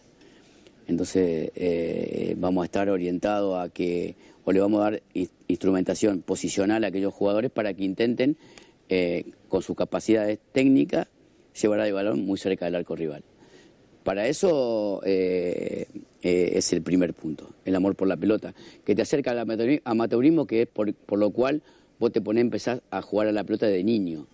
Entonces 0.87 1.51
eh, 1.55 2.35
vamos 2.37 2.63
a 2.63 2.65
estar 2.67 2.91
orientados 2.91 3.59
a 3.59 3.71
que, 3.71 4.17
o 4.45 4.53
le 4.53 4.61
vamos 4.61 4.81
a 4.81 4.91
dar 4.91 5.03
instrumentación 5.49 6.21
posicional 6.21 6.85
a 6.85 6.89
aquellos 6.89 7.15
jugadores 7.15 7.51
para 7.51 7.73
que 7.73 7.85
intenten, 7.85 8.37
eh, 8.89 9.25
con 9.49 9.63
sus 9.63 9.77
capacidades 9.77 10.39
técnicas, 10.53 11.09
llevar 11.61 11.81
el 11.81 11.93
balón 11.95 12.27
muy 12.27 12.39
cerca 12.39 12.67
del 12.67 12.75
arco 12.75 12.97
rival. 12.97 13.23
Para 14.03 14.27
eso 14.27 15.01
es 15.05 16.73
el 16.73 16.83
primer 16.83 17.15
punto, 17.15 17.51
el 17.65 17.77
amor 17.77 17.95
por 17.95 18.09
la 18.09 18.17
pelota, 18.17 18.53
que 18.85 18.97
te 18.97 19.03
acerca 19.03 19.31
al 19.31 19.39
amateurismo, 19.85 20.47
que 20.47 20.63
es 20.63 20.69
por, 20.69 20.93
por 20.93 21.21
lo 21.21 21.31
cual 21.31 21.63
vos 22.01 22.11
te 22.11 22.21
pones 22.21 22.41
a 22.41 22.47
empezar 22.47 22.83
a 22.91 23.01
jugar 23.01 23.29
a 23.29 23.33
la 23.33 23.45
pelota 23.45 23.67
de 23.67 23.85
niño. 23.85 24.27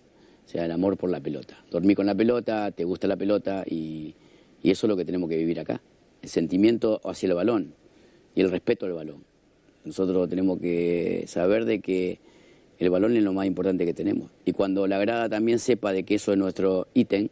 O 0.49 0.51
sea, 0.51 0.65
el 0.65 0.71
amor 0.71 0.97
por 0.97 1.11
la 1.11 1.19
pelota. 1.19 1.63
Dormir 1.69 1.95
con 1.95 2.07
la 2.07 2.15
pelota, 2.15 2.71
te 2.71 2.83
gusta 2.83 3.07
la 3.07 3.15
pelota 3.15 3.63
y, 3.69 4.15
eso 4.63 4.87
es 4.87 4.89
lo 4.89 4.97
que 4.97 5.05
tenemos 5.05 5.29
que 5.29 5.37
vivir 5.37 5.59
acá. 5.59 5.79
El 6.23 6.29
sentimiento 6.29 7.01
hacia 7.03 7.27
el 7.27 7.35
balón 7.35 7.75
y 8.33 8.41
el 8.41 8.49
respeto 8.49 8.87
al 8.87 8.93
balón. 8.93 9.23
Nosotros 9.85 10.27
tenemos 10.27 10.57
que 10.57 11.25
saber 11.27 11.65
de 11.65 11.81
que 11.81 12.17
el 12.79 12.89
balón 12.89 13.15
es 13.15 13.21
lo 13.21 13.31
más 13.31 13.45
importante 13.45 13.85
que 13.85 13.93
tenemos. 13.93 14.31
Y 14.43 14.53
cuando 14.53 14.87
la 14.87 14.97
grada 14.97 15.29
también 15.29 15.59
sepa 15.59 15.93
de 15.93 16.01
que 16.01 16.15
eso 16.15 16.31
es 16.31 16.39
nuestro 16.39 16.87
ítem, 16.95 17.29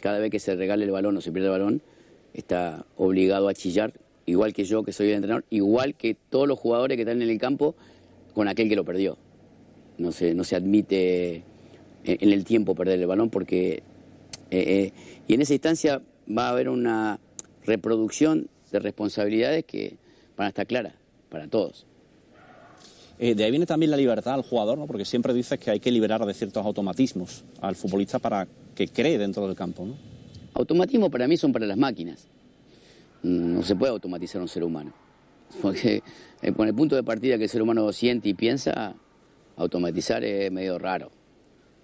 cada 0.00 0.18
vez 0.18 0.32
que 0.32 0.40
se 0.40 0.56
regale 0.56 0.86
el 0.86 0.90
balón 0.90 1.16
o 1.16 1.20
se 1.20 1.30
pierde 1.30 1.46
el 1.46 1.52
balón, 1.52 1.82
está 2.34 2.84
obligado 2.96 3.46
a 3.46 3.54
chillar 3.54 3.92
igual 4.24 4.52
que 4.52 4.64
yo 4.64 4.82
que 4.82 4.92
soy 4.92 5.10
el 5.10 5.14
entrenador, 5.14 5.44
igual 5.50 5.94
que 5.94 6.16
todos 6.30 6.48
los 6.48 6.58
jugadores 6.58 6.96
que 6.96 7.02
están 7.02 7.22
en 7.22 7.30
el 7.30 7.38
campo 7.38 7.76
con 8.34 8.48
aquel 8.48 8.68
que 8.68 8.74
lo 8.74 8.84
perdió. 8.84 9.18
No 9.98 10.10
se, 10.10 10.34
no 10.34 10.42
se 10.42 10.56
admite 10.56 11.44
en 12.06 12.32
el 12.32 12.44
tiempo 12.44 12.74
perder 12.74 13.00
el 13.00 13.06
balón 13.06 13.30
porque... 13.30 13.82
Eh, 14.50 14.92
eh, 14.92 14.92
y 15.26 15.34
en 15.34 15.42
esa 15.42 15.54
instancia 15.54 16.02
va 16.26 16.46
a 16.46 16.50
haber 16.50 16.68
una 16.68 17.18
reproducción 17.64 18.48
de 18.70 18.78
responsabilidades 18.78 19.64
que 19.64 19.96
van 20.36 20.46
a 20.46 20.48
estar 20.48 20.66
claras 20.66 20.94
para 21.28 21.48
todos. 21.48 21.86
Eh, 23.18 23.34
de 23.34 23.44
ahí 23.44 23.50
viene 23.50 23.66
también 23.66 23.90
la 23.90 23.96
libertad 23.96 24.34
al 24.34 24.42
jugador, 24.42 24.78
¿no? 24.78 24.86
porque 24.86 25.04
siempre 25.04 25.34
dices 25.34 25.58
que 25.58 25.70
hay 25.70 25.80
que 25.80 25.90
liberar 25.90 26.24
de 26.24 26.34
ciertos 26.34 26.64
automatismos 26.64 27.44
al 27.60 27.74
futbolista 27.74 28.18
para 28.18 28.46
que 28.74 28.88
cree 28.88 29.18
dentro 29.18 29.46
del 29.46 29.56
campo. 29.56 29.86
¿no? 29.86 29.94
Automatismo 30.54 31.10
para 31.10 31.26
mí 31.26 31.36
son 31.36 31.52
para 31.52 31.66
las 31.66 31.76
máquinas. 31.76 32.28
No 33.22 33.62
se 33.62 33.74
puede 33.74 33.90
automatizar 33.90 34.40
un 34.40 34.48
ser 34.48 34.62
humano. 34.62 34.92
Porque 35.62 36.02
con 36.54 36.68
el 36.68 36.74
punto 36.74 36.94
de 36.94 37.02
partida 37.02 37.38
que 37.38 37.44
el 37.44 37.50
ser 37.50 37.62
humano 37.62 37.90
siente 37.92 38.28
y 38.28 38.34
piensa, 38.34 38.94
automatizar 39.56 40.22
es 40.22 40.52
medio 40.52 40.78
raro. 40.78 41.10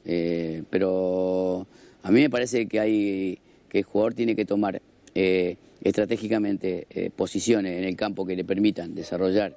Eh, 0.05 0.63
pero 0.71 1.67
a 2.03 2.11
mí 2.11 2.21
me 2.21 2.31
parece 2.31 2.67
que 2.67 2.81
hay 2.81 3.39
que 3.69 3.79
el 3.79 3.85
jugador 3.85 4.15
tiene 4.15 4.37
que 4.37 4.45
tomar 4.45 4.83
estratégicamente 5.15 6.87
posiciones 7.17 7.79
en 7.79 7.85
el 7.85 7.97
campo 7.97 8.25
que 8.25 8.35
le 8.37 8.45
permitan 8.45 8.95
desarrollar 8.95 9.57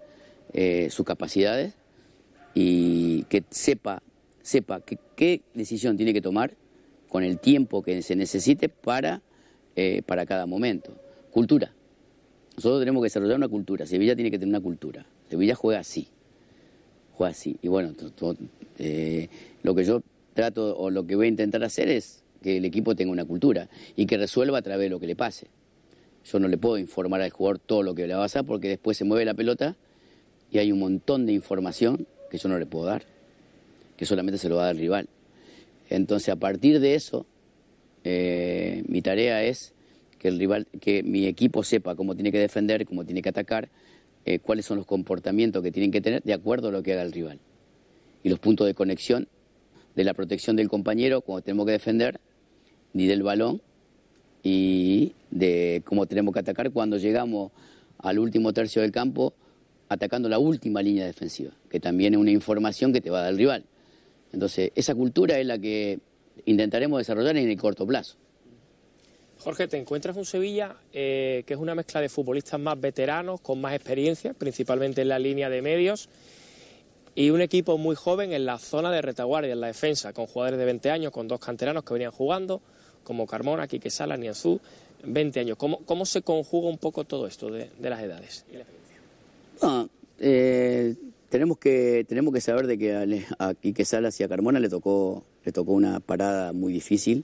eh, 0.54 0.90
sus 0.90 1.06
capacidades 1.06 1.74
y 2.54 3.24
que 3.24 3.44
sepa, 3.50 4.02
sepa 4.42 4.82
qué 5.18 5.42
decisión 5.54 5.98
tiene 5.98 6.14
que 6.14 6.22
tomar 6.22 6.54
con 7.10 7.24
el 7.24 7.40
tiempo 7.40 7.82
que 7.82 8.02
se 8.02 8.16
necesite 8.16 8.70
para, 8.70 9.22
eh, 9.76 10.02
para 10.06 10.26
cada 10.26 10.46
momento. 10.46 10.96
Cultura. 11.32 11.74
Nosotros 12.56 12.80
tenemos 12.80 13.02
que 13.02 13.08
desarrollar 13.08 13.36
una 13.36 13.50
cultura. 13.50 13.86
Sevilla 13.86 14.16
tiene 14.16 14.32
que 14.32 14.40
tener 14.40 14.50
una 14.50 14.64
cultura. 14.64 15.06
Sevilla 15.30 15.56
juega 15.56 15.82
así. 15.82 16.08
Juega 17.14 17.32
así. 17.32 17.58
Y 17.62 17.68
bueno, 17.68 17.94
eh, 18.78 19.28
lo 19.64 19.76
que 19.76 19.84
yo 19.84 20.02
trato 20.36 20.78
o 20.78 20.92
lo 20.92 21.08
que 21.08 21.16
voy 21.16 21.26
a 21.26 21.30
intentar 21.30 21.64
hacer 21.64 21.90
es 21.90 22.24
que 22.44 22.58
el 22.58 22.66
equipo 22.66 22.96
tenga 22.96 23.12
una 23.12 23.26
cultura 23.26 23.70
y 23.96 24.06
que 24.06 24.18
resuelva 24.18 24.60
a 24.60 24.62
través 24.62 24.86
de 24.86 24.90
lo 24.90 25.00
que 25.00 25.08
le 25.08 25.16
pase. 25.16 25.48
Yo 26.26 26.40
no 26.40 26.48
le 26.48 26.58
puedo 26.58 26.78
informar 26.78 27.22
al 27.22 27.32
jugador 27.32 27.58
todo 27.58 27.82
lo 27.82 27.96
que 27.96 28.06
le 28.06 28.14
va 28.14 28.20
a 28.20 28.24
pasar 28.26 28.46
porque 28.46 28.68
después 28.68 28.98
se 28.98 29.04
mueve 29.04 29.26
la 29.26 29.34
pelota 29.34 29.76
y 30.52 30.60
hay 30.60 30.72
un 30.72 30.80
montón 30.80 31.26
de 31.26 31.34
información 31.34 32.06
que 32.30 32.38
yo 32.38 32.50
no 32.50 32.60
le 32.60 32.66
puedo 32.66 32.86
dar, 32.86 33.04
que 33.98 34.06
solamente 34.06 34.38
se 34.38 34.50
lo 34.50 34.58
va 34.58 34.64
a 34.64 34.66
dar 34.66 34.76
el 34.76 34.82
rival. 34.82 35.10
Entonces, 35.90 36.30
a 36.30 36.36
partir 36.36 36.80
de 36.80 36.96
eso, 36.96 37.26
eh, 38.04 38.84
mi 38.88 39.02
tarea 39.02 39.44
es 39.44 39.74
que 40.20 40.28
el 40.28 40.40
rival, 40.40 40.68
que 40.82 41.04
mi 41.04 41.26
equipo 41.26 41.64
sepa 41.64 41.96
cómo 41.96 42.16
tiene 42.16 42.32
que 42.32 42.40
defender, 42.40 42.86
cómo 42.86 43.06
tiene 43.06 43.22
que 43.22 43.30
atacar, 43.30 43.70
eh, 44.26 44.40
cuáles 44.40 44.66
son 44.66 44.78
los 44.78 44.86
comportamientos 44.86 45.62
que 45.62 45.72
tienen 45.72 45.92
que 45.92 46.02
tener 46.02 46.24
de 46.24 46.34
acuerdo 46.34 46.70
a 46.70 46.72
lo 46.72 46.82
que 46.82 46.94
haga 46.94 47.04
el 47.04 47.12
rival. 47.12 47.40
Y 48.24 48.30
los 48.30 48.40
puntos 48.40 48.66
de 48.66 48.74
conexión 48.74 49.28
de 49.96 50.04
la 50.04 50.14
protección 50.14 50.56
del 50.56 50.70
compañero 50.70 51.22
cuando 51.22 51.44
tenemos 51.44 51.66
que 51.66 51.72
defender, 51.74 52.20
ni 52.94 53.08
del 53.08 53.24
balón, 53.24 53.62
y 54.44 55.14
de 55.32 55.82
cómo 55.86 56.06
tenemos 56.06 56.34
que 56.34 56.40
atacar 56.40 56.72
cuando 56.72 56.98
llegamos 56.98 57.52
al 57.98 58.20
último 58.20 58.54
tercio 58.54 58.82
del 58.82 58.92
campo 58.92 59.34
atacando 59.90 60.30
la 60.30 60.40
última 60.40 60.82
línea 60.82 61.06
defensiva, 61.06 61.52
que 61.70 61.80
también 61.80 62.14
es 62.14 62.20
una 62.20 62.32
información 62.32 62.94
que 62.94 63.02
te 63.02 63.10
va 63.10 63.20
a 63.20 63.22
dar 63.24 63.32
el 63.32 63.38
rival. 63.38 63.64
Entonces, 64.34 64.72
esa 64.76 64.94
cultura 64.94 65.40
es 65.40 65.46
la 65.46 65.58
que 65.58 66.00
intentaremos 66.46 67.00
desarrollar 67.00 67.38
en 67.38 67.50
el 67.50 67.58
corto 67.58 67.88
plazo. 67.88 68.18
Jorge, 69.40 69.68
te 69.68 69.78
encuentras 69.78 70.16
un 70.18 70.26
Sevilla 70.26 70.76
eh, 70.94 71.44
que 71.46 71.54
es 71.54 71.60
una 71.60 71.76
mezcla 71.76 72.02
de 72.02 72.10
futbolistas 72.10 72.60
más 72.60 72.80
veteranos, 72.80 73.42
con 73.42 73.62
más 73.62 73.74
experiencia, 73.74 74.34
principalmente 74.34 75.02
en 75.02 75.10
la 75.10 75.20
línea 75.20 75.50
de 75.50 75.62
medios, 75.62 76.10
y 77.16 77.30
un 77.30 77.42
equipo 77.42 77.78
muy 77.78 77.96
joven 77.96 78.34
en 78.34 78.46
la 78.46 78.60
zona 78.60 78.92
de 78.92 79.02
retaguardia, 79.02 79.54
en 79.54 79.62
la 79.62 79.68
defensa, 79.68 80.12
con 80.12 80.28
jugadores 80.28 80.60
de 80.60 80.66
20 80.66 80.92
años, 80.92 81.12
con 81.12 81.28
dos 81.28 81.40
canteranos 81.40 81.84
que 81.84 81.94
venían 81.94 82.12
jugando, 82.12 82.62
como 83.04 83.26
Carmona, 83.26 83.68
Quique 83.68 83.90
Sala, 83.90 84.18
Niazú, 84.18 84.60
20 85.06 85.40
años. 85.40 85.58
¿Cómo, 85.58 85.80
¿Cómo 85.86 86.06
se 86.06 86.22
conjuga 86.22 86.68
un 86.68 86.78
poco 86.78 87.06
todo 87.06 87.26
esto 87.26 87.50
de, 87.50 87.70
de 87.80 87.90
las 87.90 88.04
edades? 88.04 88.46
No, 89.62 89.90
eh, 90.20 90.96
tenemos 91.30 91.58
que 91.58 92.06
tenemos 92.08 92.34
que 92.34 92.42
saber 92.42 92.68
de 92.68 92.78
que 92.78 93.26
a, 93.40 93.54
Quique 93.54 93.86
Salas 93.86 94.20
y 94.20 94.24
a 94.24 94.28
Carmona 94.28 94.60
le 94.60 94.70
tocó 94.70 95.24
le 95.44 95.52
tocó 95.52 95.74
una 95.74 96.00
parada 96.00 96.54
muy 96.54 96.72
difícil 96.72 97.24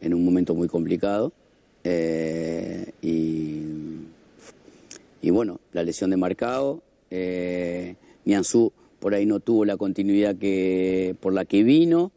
en 0.00 0.14
un 0.14 0.24
momento 0.24 0.54
muy 0.54 0.68
complicado 0.68 1.32
eh, 1.84 2.92
y, 3.00 3.62
y, 5.22 5.30
bueno 5.30 5.60
la 5.72 5.82
lesión 5.82 6.10
de 6.10 6.16
Marcado 6.16 6.82
eh, 7.10 7.94
Nianzú 8.24 8.72
por 9.00 9.14
ahí 9.14 9.26
no 9.26 9.40
tuvo 9.40 9.64
la 9.64 9.76
continuidad 9.76 10.36
que 10.36 11.16
por 11.20 11.32
la 11.32 11.44
que 11.44 11.62
vino 11.62 12.12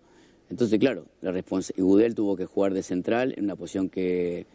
entonces 0.49 0.79
claro 0.79 1.05
la 1.21 1.37
y 1.37 1.81
Gudel 1.81 2.15
tuvo 2.15 2.35
que 2.35 2.45
jugar 2.45 2.73
de 2.73 2.83
central 2.83 3.33
en 3.37 3.45
una 3.45 3.55
posición 3.55 3.89
que 3.89 4.45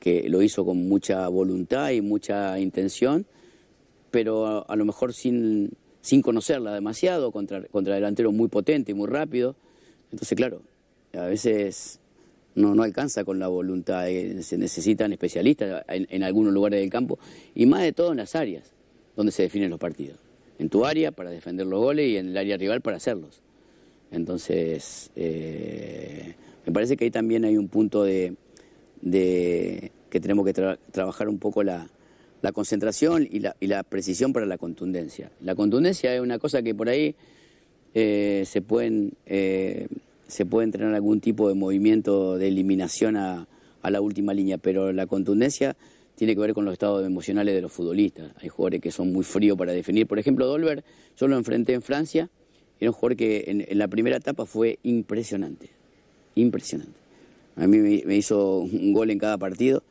que 0.00 0.28
lo 0.28 0.42
hizo 0.42 0.64
con 0.64 0.88
mucha 0.88 1.26
voluntad 1.28 1.90
y 1.90 2.00
mucha 2.00 2.58
intención 2.58 3.26
pero 4.16 4.64
a, 4.66 4.76
lo 4.76 4.86
mejor 4.86 5.12
sin, 5.12 5.72
sin 6.00 6.22
conocerla 6.22 6.72
demasiado, 6.72 7.30
contra, 7.32 7.62
contra 7.64 7.94
delantero 7.94 8.32
muy 8.32 8.48
potente 8.48 8.92
y 8.92 8.94
muy 8.94 9.08
rápido. 9.08 9.56
Entonces, 10.10 10.34
claro, 10.36 10.62
a 11.12 11.26
veces 11.26 12.00
no, 12.54 12.74
no 12.74 12.82
alcanza 12.82 13.24
con 13.24 13.38
la 13.38 13.48
voluntad, 13.48 14.06
se 14.40 14.56
necesitan 14.56 15.12
especialistas 15.12 15.84
en, 15.88 16.22
algunos 16.22 16.54
lugares 16.54 16.80
del 16.80 16.88
campo 16.88 17.18
y 17.54 17.66
más 17.66 17.82
de 17.82 17.92
todo 17.92 18.12
en 18.12 18.16
las 18.16 18.34
áreas 18.34 18.72
donde 19.16 19.32
se 19.32 19.42
definen 19.42 19.68
los 19.68 19.78
partidos. 19.78 20.18
En 20.58 20.68
tu 20.68 20.86
área 20.86 21.12
para 21.12 21.30
defender 21.30 21.66
los 21.66 21.80
goles 21.80 22.08
y 22.08 22.16
en 22.16 22.28
el 22.28 22.36
área 22.36 22.56
rival 22.56 22.80
para 22.80 22.96
hacerlos. 22.96 23.42
Entonces, 24.10 25.10
eh, 25.16 26.34
me 26.64 26.72
parece 26.72 26.96
que 26.96 27.04
ahí 27.04 27.10
también 27.10 27.44
hay 27.44 27.56
un 27.56 27.68
punto 27.68 28.04
de, 28.04 28.34
de 29.02 29.92
que 30.10 30.20
tenemos 30.20 30.46
que 30.46 30.52
trabajar 30.90 31.28
un 31.28 31.38
poco 31.38 31.62
la, 31.62 31.90
la 32.42 32.52
concentración 32.52 33.26
y 33.30 33.40
la, 33.40 33.56
y 33.60 33.66
la 33.66 33.82
precisión 33.82 34.32
para 34.32 34.46
la 34.46 34.58
contundencia. 34.58 35.30
La 35.40 35.54
contundencia 35.54 36.14
es 36.14 36.20
una 36.20 36.38
cosa 36.38 36.62
que 36.62 36.74
por 36.74 36.88
ahí 36.88 37.14
eh, 37.94 38.44
se, 38.46 38.62
pueden, 38.62 39.14
eh, 39.26 39.88
se 40.28 40.46
puede 40.46 40.64
entrenar 40.64 40.94
algún 40.94 41.20
tipo 41.20 41.48
de 41.48 41.54
movimiento 41.54 42.38
de 42.38 42.48
eliminación 42.48 43.16
a, 43.16 43.48
a, 43.82 43.90
la 43.90 44.00
última 44.00 44.34
línea, 44.34 44.58
pero 44.58 44.92
la 44.92 45.06
contundencia 45.06 45.76
tiene 46.16 46.34
que 46.34 46.40
ver 46.40 46.54
con 46.54 46.64
los 46.64 46.72
estados 46.72 47.06
emocionales 47.06 47.54
de 47.54 47.60
los 47.60 47.70
futbolistas. 47.70 48.32
Hay 48.40 48.48
jugadores 48.48 48.80
que 48.80 48.90
son 48.90 49.12
muy 49.12 49.22
fríos 49.22 49.56
para 49.56 49.72
definir. 49.72 50.06
Por 50.06 50.18
ejemplo, 50.18 50.46
Dolber, 50.46 50.82
yo 51.16 51.28
lo 51.28 51.36
enfrenté 51.36 51.74
en 51.74 51.82
Francia, 51.82 52.30
era 52.80 52.90
un 52.90 52.94
jugador 52.94 53.16
que 53.16 53.44
en, 53.46 53.78
la 53.78 53.86
primera 53.86 54.16
etapa 54.16 54.46
fue 54.46 54.78
impresionante, 54.82 55.70
impresionante. 56.34 56.98
A 57.56 57.66
mí 57.66 57.78
me, 57.78 58.16
hizo 58.16 58.60
un 58.60 58.92
gol 58.92 59.10
en 59.10 59.18
cada 59.18 59.38
partido, 59.38 59.82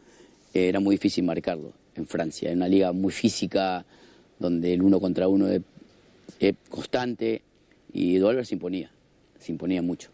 era 0.54 0.80
muy 0.80 0.96
difícil 0.96 1.24
marcarlo 1.24 1.74
en 1.96 2.08
Francia, 2.08 2.52
en 2.52 2.58
una 2.58 2.68
liga 2.68 2.92
muy 2.92 3.12
física, 3.12 3.86
donde 4.40 4.74
el 4.74 4.82
uno 4.82 5.00
contra 5.00 5.28
uno 5.28 5.48
es, 5.48 5.62
constante, 6.70 7.42
y 7.94 8.18
Dolber 8.18 8.46
se 8.46 8.56
imponía, 8.56 8.92
se 9.40 9.52
imponía 9.52 9.82
mucho. 9.82 10.10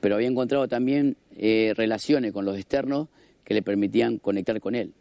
Pero 0.00 0.16
había 0.16 0.28
encontrado 0.28 0.66
también 0.66 1.16
eh, 1.36 1.72
relaciones 1.76 2.32
con 2.32 2.44
los 2.44 2.56
externos 2.56 3.08
que 3.44 3.54
le 3.54 3.62
permitían 3.62 4.18
conectar 4.18 4.60
con 4.60 4.74
él. 4.74 4.92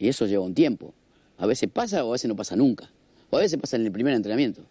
Y 0.00 0.08
eso 0.08 0.26
lleva 0.26 0.42
un 0.42 0.54
tiempo. 0.54 0.92
A 1.38 1.46
veces 1.46 1.70
pasa 1.72 2.04
o 2.04 2.08
a 2.08 2.12
veces 2.12 2.28
no 2.28 2.34
pasa 2.34 2.56
nunca. 2.56 2.90
O 3.30 3.36
a 3.36 3.40
veces 3.40 3.60
pasa 3.60 3.76
en 3.76 3.86
el 3.86 3.92
primer 3.92 4.14
entrenamiento. 4.14 4.62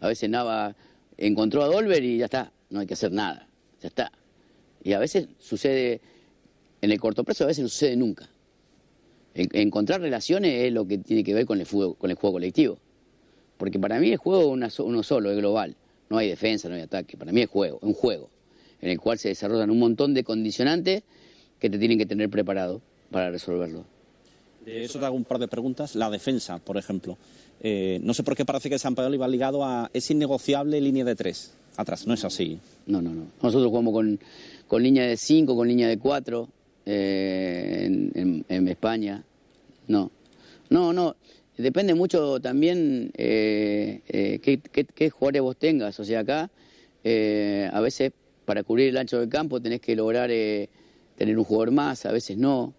A 0.00 0.06
veces 0.06 0.30
Nava 0.30 0.76
encontró 1.16 1.64
a 1.64 1.66
Dolber 1.66 2.04
y 2.04 2.18
ya 2.18 2.26
está, 2.26 2.52
no 2.70 2.80
hay 2.80 2.86
que 2.86 2.94
hacer 2.94 3.10
nada, 3.10 3.48
ya 3.82 3.88
está. 3.88 4.12
Y 4.84 4.92
a 4.92 4.98
veces 4.98 5.28
sucede 5.38 6.00
en 6.80 6.92
el 6.92 7.00
corto 7.00 7.24
plazo, 7.24 7.44
a 7.44 7.48
veces 7.48 7.62
no 7.62 7.68
sucede 7.68 7.96
nunca. 7.96 8.28
Encontrar 9.34 10.00
relaciones 10.00 10.64
es 10.64 10.72
lo 10.72 10.86
que 10.86 10.98
tiene 10.98 11.24
que 11.24 11.34
ver 11.34 11.46
con 11.46 11.60
el, 11.60 11.66
con 11.66 12.10
el 12.10 12.16
juego 12.16 12.34
colectivo. 12.34 12.78
Porque 13.56 13.78
para 13.78 13.98
mí 13.98 14.10
el 14.10 14.18
juego 14.18 14.56
es 14.56 14.78
uno 14.78 15.02
solo, 15.02 15.30
es 15.30 15.36
global. 15.36 15.74
No 16.08 16.18
hay 16.18 16.28
defensa, 16.28 16.68
no 16.68 16.74
hay 16.74 16.82
ataque. 16.82 17.16
Para 17.16 17.32
mí 17.32 17.42
es 17.42 17.48
juego, 17.48 17.78
es 17.78 17.82
un 17.82 17.94
juego 17.94 18.30
en 18.80 18.90
el 18.90 19.00
cual 19.00 19.18
se 19.18 19.28
desarrollan 19.28 19.70
un 19.70 19.78
montón 19.78 20.14
de 20.14 20.24
condicionantes 20.24 21.02
que 21.58 21.68
te 21.68 21.78
tienen 21.78 21.98
que 21.98 22.06
tener 22.06 22.30
preparado 22.30 22.80
para 23.10 23.30
resolverlo. 23.30 23.84
De 24.64 24.84
eso 24.84 24.98
te 24.98 25.06
hago 25.06 25.16
un 25.16 25.24
par 25.24 25.38
de 25.38 25.48
preguntas. 25.48 25.94
La 25.94 26.10
defensa, 26.10 26.58
por 26.58 26.76
ejemplo. 26.76 27.16
Eh, 27.62 28.00
no 28.02 28.14
sé 28.14 28.22
por 28.22 28.36
qué 28.36 28.44
parece 28.44 28.70
que 28.70 28.78
San 28.78 28.94
Pedro 28.94 29.12
iba 29.14 29.28
ligado 29.28 29.64
a... 29.64 29.90
Es 29.92 30.10
innegociable 30.10 30.80
línea 30.80 31.04
de 31.04 31.14
tres 31.14 31.52
atrás, 31.76 32.06
no 32.06 32.14
es 32.14 32.24
así. 32.24 32.58
No, 32.86 33.00
no, 33.00 33.10
no. 33.10 33.26
Nosotros 33.42 33.68
jugamos 33.68 33.92
con, 33.92 34.20
con 34.66 34.82
línea 34.82 35.06
de 35.06 35.16
cinco, 35.16 35.56
con 35.56 35.68
línea 35.68 35.88
de 35.88 35.98
cuatro. 35.98 36.48
Eh, 36.86 37.84
en, 38.48 38.68
España. 38.68 39.22
No, 39.86 40.10
no, 40.70 40.92
no. 40.92 41.16
Depende 41.56 41.94
mucho 41.94 42.40
también 42.40 43.12
eh, 43.16 44.00
eh, 44.08 44.40
qué, 44.40 45.10
jugadores 45.10 45.42
vos 45.42 45.56
tengas. 45.56 46.00
O 46.00 46.04
sea, 46.04 46.20
acá 46.20 46.50
a 47.04 47.80
veces 47.80 48.12
para 48.44 48.62
cubrir 48.62 48.88
el 48.88 48.96
ancho 48.96 49.20
del 49.20 49.28
campo 49.28 49.60
tenés 49.60 49.80
que 49.80 49.94
lograr 49.94 50.30
tener 50.30 51.38
un 51.38 51.44
jugador 51.44 51.70
más, 51.70 52.06
a 52.06 52.12
veces 52.12 52.36
no. 52.36 52.74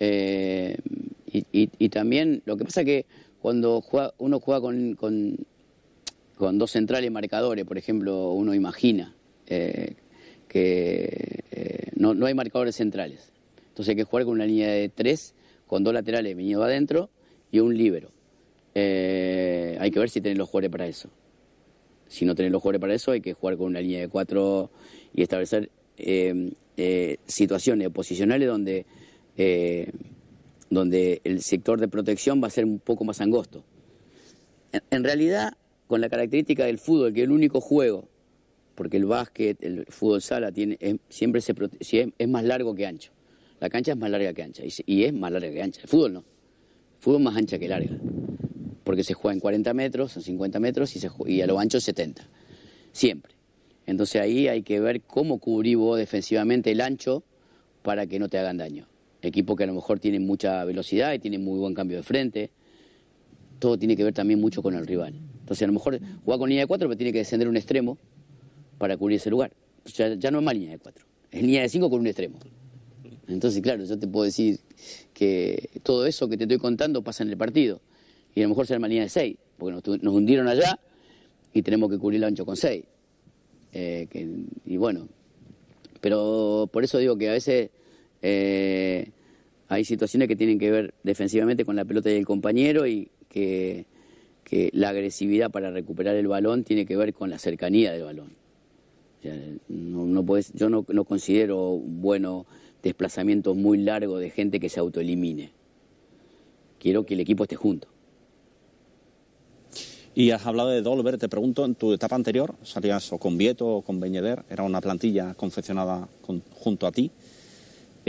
Y, 0.00 1.88
también 1.90 2.42
lo 2.46 2.56
que 2.56 2.64
pasa 2.64 2.84
que 2.84 3.06
cuando 3.40 3.84
uno 4.18 4.40
juega 4.40 4.60
con, 4.60 4.94
con, 4.94 6.58
dos 6.58 6.70
centrales 6.70 7.10
marcadores, 7.10 7.64
por 7.64 7.78
ejemplo, 7.78 8.32
uno 8.32 8.54
imagina 8.54 9.14
eh, 9.46 9.94
que 10.48 11.44
eh, 11.50 11.90
no, 11.96 12.14
no 12.14 12.26
hay 12.26 12.34
marcadores 12.34 12.76
centrales. 12.76 13.32
Entonces 13.68 13.90
hay 13.90 13.96
que 13.96 14.04
jugar 14.04 14.24
con 14.24 14.34
una 14.34 14.46
línea 14.46 14.68
de 14.68 14.88
tres, 14.88 15.34
con 15.66 15.84
dos 15.84 15.94
laterales 15.94 16.36
venido 16.36 16.62
adentro 16.64 17.10
y 17.52 17.60
un 17.60 17.76
líbero. 17.76 18.10
Eh, 18.74 19.76
hay 19.80 19.90
que 19.90 19.98
ver 19.98 20.10
si 20.10 20.20
tenés 20.20 20.38
los 20.38 20.48
jugadores 20.48 20.70
para 20.70 20.86
eso. 20.86 21.08
Si 22.08 22.24
no 22.24 22.34
tenés 22.34 22.52
los 22.52 22.60
jugadores 22.60 22.80
para 22.80 22.94
eso, 22.94 23.12
hay 23.12 23.20
que 23.20 23.34
jugar 23.34 23.56
con 23.56 23.66
una 23.66 23.80
línea 23.80 24.00
de 24.00 24.08
cuatro 24.08 24.70
y 25.14 25.22
establecer 25.22 25.70
eh, 25.96 26.52
eh, 26.76 27.18
situaciones 27.26 27.90
posicionales 27.90 28.48
donde, 28.48 28.86
donde 30.70 31.20
el 31.24 31.42
sector 31.42 31.80
de 31.80 31.88
protección 31.88 32.42
va 32.42 32.46
a 32.48 32.50
ser 32.50 32.64
un 32.64 32.78
poco 32.78 33.04
más 33.04 33.20
angosto. 33.20 33.64
En, 34.90 35.02
realidad, 35.02 35.54
con 35.86 36.00
la 36.00 36.08
característica 36.08 36.64
del 36.64 36.78
fútbol, 36.78 37.12
que 37.12 37.20
es 37.20 37.24
el 37.24 37.32
único 37.32 37.60
juego, 37.60 38.08
porque 38.74 38.96
el 38.96 39.06
básquet, 39.06 39.62
el 39.62 39.84
fútbol 39.86 40.22
sala, 40.22 40.52
tiene, 40.52 40.78
siempre 41.08 41.40
se, 41.40 41.54
es, 42.16 42.28
más 42.28 42.44
largo 42.44 42.74
que 42.74 42.86
ancho. 42.86 43.12
La 43.58 43.68
cancha 43.68 43.92
es 43.92 43.98
más 43.98 44.10
larga 44.10 44.32
que 44.32 44.42
ancha 44.42 44.62
y, 44.64 45.04
es 45.04 45.12
más 45.12 45.32
larga 45.32 45.50
que 45.50 45.62
ancha. 45.62 45.80
El 45.82 45.88
fútbol 45.88 46.12
no. 46.12 46.20
El 46.20 47.02
fútbol 47.02 47.20
es 47.20 47.24
más 47.24 47.36
ancha 47.36 47.58
que 47.58 47.68
larga 47.68 47.96
porque 48.90 49.04
se 49.04 49.14
juega 49.14 49.34
en 49.34 49.40
40 49.40 49.72
metros, 49.72 50.16
en 50.16 50.22
50 50.22 50.58
metros 50.58 50.96
y, 50.96 50.98
se, 50.98 51.08
y 51.26 51.42
a 51.42 51.46
lo 51.46 51.60
ancho 51.60 51.78
70, 51.78 52.26
siempre. 52.90 53.34
Entonces 53.86 54.20
ahí 54.20 54.48
hay 54.48 54.62
que 54.62 54.80
ver 54.80 55.02
cómo 55.02 55.38
cubrir 55.38 55.76
vos 55.76 55.96
defensivamente 55.96 56.72
el 56.72 56.80
ancho 56.80 57.22
para 57.82 58.08
que 58.08 58.18
no 58.18 58.28
te 58.28 58.38
hagan 58.38 58.56
daño. 58.56 58.89
Equipo 59.22 59.56
que 59.56 59.64
a 59.64 59.66
lo 59.66 59.74
mejor 59.74 59.98
tiene 59.98 60.18
mucha 60.18 60.64
velocidad 60.64 61.12
y 61.12 61.18
tiene 61.18 61.38
muy 61.38 61.58
buen 61.58 61.74
cambio 61.74 61.98
de 61.98 62.02
frente. 62.02 62.50
Todo 63.58 63.78
tiene 63.78 63.96
que 63.96 64.04
ver 64.04 64.14
también 64.14 64.40
mucho 64.40 64.62
con 64.62 64.74
el 64.74 64.86
rival. 64.86 65.14
Entonces 65.40 65.62
a 65.62 65.66
lo 65.66 65.74
mejor 65.74 66.00
juega 66.24 66.38
con 66.38 66.48
línea 66.48 66.64
de 66.64 66.66
4, 66.66 66.88
pero 66.88 66.96
tiene 66.96 67.12
que 67.12 67.18
descender 67.18 67.48
un 67.48 67.56
extremo 67.56 67.98
para 68.78 68.96
cubrir 68.96 69.16
ese 69.16 69.30
lugar. 69.30 69.52
Ya, 69.94 70.14
ya 70.14 70.30
no 70.30 70.38
es 70.38 70.44
más 70.44 70.54
línea 70.54 70.72
de 70.72 70.78
4, 70.78 71.04
es 71.32 71.42
línea 71.42 71.62
de 71.62 71.68
5 71.68 71.90
con 71.90 72.00
un 72.00 72.06
extremo. 72.06 72.38
Entonces, 73.28 73.62
claro, 73.62 73.84
yo 73.84 73.98
te 73.98 74.06
puedo 74.06 74.24
decir 74.24 74.60
que 75.12 75.70
todo 75.82 76.06
eso 76.06 76.28
que 76.28 76.36
te 76.36 76.44
estoy 76.44 76.58
contando 76.58 77.02
pasa 77.02 77.22
en 77.22 77.30
el 77.30 77.36
partido 77.36 77.80
y 78.34 78.40
a 78.40 78.44
lo 78.44 78.50
mejor 78.50 78.66
será 78.66 78.80
línea 78.86 79.04
de 79.04 79.08
6, 79.08 79.36
porque 79.58 79.98
nos, 80.02 80.14
hundieron 80.14 80.48
allá 80.48 80.78
y 81.52 81.62
tenemos 81.62 81.90
que 81.90 81.98
cubrir 81.98 82.18
el 82.18 82.24
ancho 82.24 82.46
con 82.46 82.56
6. 82.56 82.84
Eh, 83.72 84.08
y 84.64 84.76
bueno, 84.76 85.08
pero 86.00 86.68
por 86.72 86.82
eso 86.84 86.98
digo 86.98 87.16
que 87.16 87.28
a 87.28 87.32
veces 87.32 87.70
eh, 88.22 89.10
hay 89.68 89.84
situaciones 89.84 90.28
que 90.28 90.36
tienen 90.36 90.58
que 90.58 90.70
ver 90.70 90.94
defensivamente 91.02 91.64
con 91.64 91.76
la 91.76 91.84
pelota 91.84 92.10
y 92.10 92.16
el 92.16 92.26
compañero 92.26 92.86
y 92.86 93.10
que, 93.28 93.86
la 94.72 94.88
agresividad 94.88 95.52
para 95.52 95.70
recuperar 95.70 96.16
el 96.16 96.26
balón 96.26 96.64
tiene 96.64 96.84
que 96.84 96.96
ver 96.96 97.14
con 97.14 97.30
la 97.30 97.38
cercanía 97.38 97.92
del 97.92 98.02
balón. 98.02 98.32
no, 99.68 100.06
no 100.06 100.40
yo 100.54 100.68
no, 100.68 100.84
no 100.88 101.04
considero 101.04 101.76
bueno 101.78 102.46
desplazamientos 102.82 103.56
muy 103.56 103.78
largos 103.78 104.18
de 104.20 104.30
gente 104.30 104.58
que 104.58 104.68
se 104.68 104.80
autoelimine. 104.80 105.52
Quiero 106.80 107.06
que 107.06 107.14
el 107.14 107.20
equipo 107.20 107.44
esté 107.44 107.54
junto. 107.54 107.86
Y 110.14 110.32
has 110.32 110.44
hablado 110.44 110.70
de 110.70 110.82
Dolber, 110.82 111.18
te 111.18 111.28
pregunto, 111.28 111.64
en 111.64 111.76
tu 111.76 111.92
etapa 111.92 112.16
anterior, 112.16 112.54
salías 112.64 113.12
o 113.12 113.18
con 113.18 113.38
Vieto 113.38 113.66
o 113.66 113.82
con 113.82 114.00
Beñeder, 114.00 114.44
era 114.50 114.64
una 114.64 114.80
plantilla 114.80 115.34
confeccionada 115.34 116.08
junto 116.52 116.86
a 116.86 116.92
ti. 116.92 117.12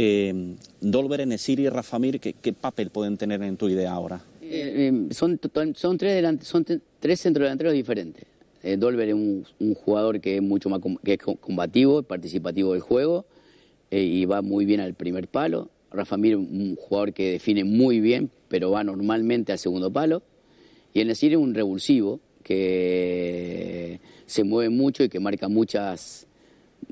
Eh, 0.03 0.55
Dolber, 0.79 1.21
Enesiri 1.21 1.67
y 1.67 1.69
Rafamir, 1.69 2.19
¿qué, 2.19 2.33
¿qué, 2.33 2.53
papel 2.53 2.89
pueden 2.89 3.17
tener 3.17 3.43
en 3.43 3.55
tu 3.55 3.69
idea 3.69 3.91
ahora? 3.91 4.19
Eh, 4.41 4.89
eh, 4.91 5.13
son, 5.13 5.37
tres 5.37 7.21
centrodelanteros 7.21 7.71
diferentes. 7.71 8.25
Dolber 8.79 9.09
es 9.09 9.13
un, 9.13 9.45
jugador 9.75 10.19
que 10.19 10.37
es 10.37 10.41
mucho 10.41 10.69
más 10.69 10.79
que 11.03 11.13
es 11.13 11.19
combativo, 11.19 12.01
participativo 12.01 12.73
del 12.73 12.81
juego 12.81 13.25
y 13.91 14.25
va 14.25 14.41
muy 14.41 14.65
bien 14.65 14.79
al 14.79 14.95
primer 14.95 15.27
palo. 15.27 15.69
Rafamir, 15.91 16.35
un 16.35 16.75
jugador 16.77 17.13
que 17.13 17.33
define 17.33 17.63
muy 17.63 17.99
bien, 17.99 18.31
pero 18.47 18.71
va 18.71 18.83
normalmente 18.83 19.51
al 19.51 19.59
segundo 19.59 19.93
palo. 19.93 20.23
Y 20.95 21.01
el 21.01 21.09
Nesir 21.09 21.33
es 21.33 21.37
un 21.37 21.53
revulsivo 21.53 22.19
que 22.43 23.99
se 24.25 24.43
mueve 24.43 24.71
mucho 24.71 25.03
y 25.03 25.09
que 25.09 25.19
marca 25.19 25.47
muchas, 25.47 26.25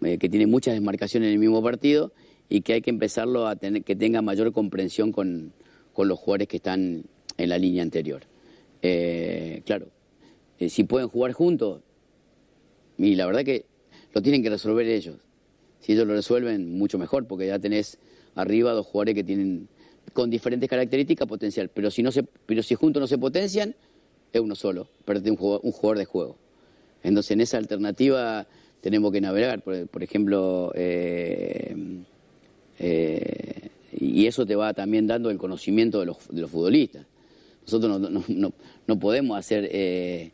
eh, 0.04 0.20
que 0.20 0.30
tiene 0.30 0.46
muchas 0.46 0.76
desmarcaciones 0.76 1.28
en 1.28 1.34
el 1.34 1.40
mismo 1.40 1.64
partido 1.64 2.12
y 2.50 2.62
que 2.62 2.74
hay 2.74 2.82
que 2.82 2.90
empezarlo 2.90 3.48
a 3.48 3.56
tener, 3.56 3.84
que 3.84 3.96
tenga 3.96 4.22
mayor 4.22 4.52
comprensión 4.52 5.12
con, 5.12 5.54
los 5.96 6.18
jugadores 6.18 6.48
que 6.48 6.58
están 6.58 7.04
en 7.38 7.50
la 7.50 7.58
línea 7.58 7.84
anterior. 7.84 8.22
Eh, 8.82 9.62
claro, 9.66 9.88
eh, 10.58 10.70
si 10.70 10.86
pueden 10.86 11.10
jugar 11.10 11.34
juntos, 11.34 11.82
y 12.98 13.16
la 13.16 13.26
verdad 13.26 13.44
que 13.44 13.66
lo 14.14 14.22
tienen 14.22 14.42
que 14.42 14.50
resolver 14.50 14.88
ellos. 14.88 15.18
Si 15.82 15.92
ellos 15.92 16.08
lo 16.08 16.14
resuelven, 16.14 16.78
mucho 16.78 16.98
mejor, 16.98 17.28
porque 17.28 17.48
ya 17.48 17.60
tenés 17.60 17.98
arriba 18.36 18.72
dos 18.72 18.86
jugadores 18.86 19.16
que 19.16 19.24
tienen 19.26 19.68
con 20.14 20.30
diferentes 20.30 20.70
características 20.70 21.28
potencial. 21.28 21.70
Pero 21.74 21.92
si 21.92 22.02
no 22.02 22.12
se, 22.14 22.24
pero 22.24 22.64
si 22.64 22.76
juntos 22.76 23.02
no 23.02 23.08
se 23.08 23.18
potencian, 23.18 23.76
es 24.32 24.42
uno 24.42 24.56
solo, 24.56 24.88
perdete 25.04 25.32
un 25.32 25.38
un 25.40 25.72
jugador 25.72 25.98
de 25.98 26.06
juego. 26.06 26.38
Entonces, 27.04 27.32
en 27.32 27.42
esa 27.42 27.58
alternativa 27.58 28.48
tenemos 28.82 29.12
que 29.12 29.22
navegar, 29.22 29.62
por, 29.62 30.04
ejemplo, 30.04 30.72
eh, 30.76 31.76
eh, 32.80 33.70
y 33.92 34.26
eso 34.26 34.46
te 34.46 34.56
va 34.56 34.74
también 34.74 35.08
dando 35.08 35.30
el 35.30 35.38
conocimiento 35.38 36.00
de 36.00 36.06
los, 36.06 36.18
futbolistas. 36.50 37.06
Nosotros 37.64 38.00
no, 38.88 39.00
podemos 39.00 39.38
hacer, 39.38 39.70
eh, 39.72 40.32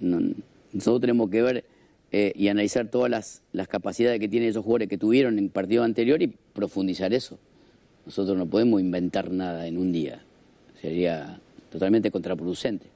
nosotros 0.00 1.00
tenemos 1.00 1.28
que 1.30 1.42
ver 1.42 1.64
y 2.12 2.48
analizar 2.48 2.88
todas 2.88 3.10
las, 3.10 3.42
las 3.52 3.68
capacidades 3.68 4.18
que 4.18 4.28
tienen 4.28 4.48
esos 4.48 4.64
jugadores 4.64 4.88
que 4.88 4.98
tuvieron 4.98 5.38
en 5.38 5.48
partido 5.48 5.84
anterior 5.84 6.22
y 6.22 6.28
profundizar 6.28 7.12
eso. 7.12 7.38
Nosotros 8.06 8.36
no 8.36 8.46
podemos 8.46 8.80
inventar 8.80 9.30
nada 9.30 9.66
en 9.66 9.78
un 9.78 9.92
día. 9.92 10.22
Sería 10.80 11.40
totalmente 11.70 12.10
contraproducente. 12.10 12.86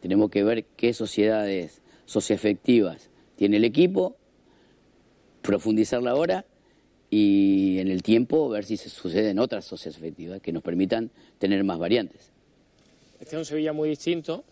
Tenemos 0.00 0.30
que 0.30 0.42
ver 0.42 0.64
qué 0.76 0.92
sociedades 0.92 1.80
socioafectivas 2.06 3.08
tiene 3.36 3.56
el 3.56 3.64
equipo, 3.64 4.16
profundizarla 5.42 6.10
ahora 6.10 6.44
y 7.12 7.78
en 7.78 7.88
el 7.88 8.02
tiempo 8.02 8.48
ver 8.48 8.64
si 8.64 8.78
se 8.78 8.88
suceden 8.88 9.38
otras 9.38 9.66
sociedades 9.66 9.98
afectivas 9.98 10.40
que 10.40 10.50
nos 10.50 10.62
permitan 10.62 11.10
tener 11.38 11.62
más 11.62 11.78
variantes. 11.78 12.30
Este 13.20 13.36
es 13.36 13.38
un 13.38 13.44
Sevilla 13.44 13.74
muy 13.74 13.90
distinto, 13.90 14.44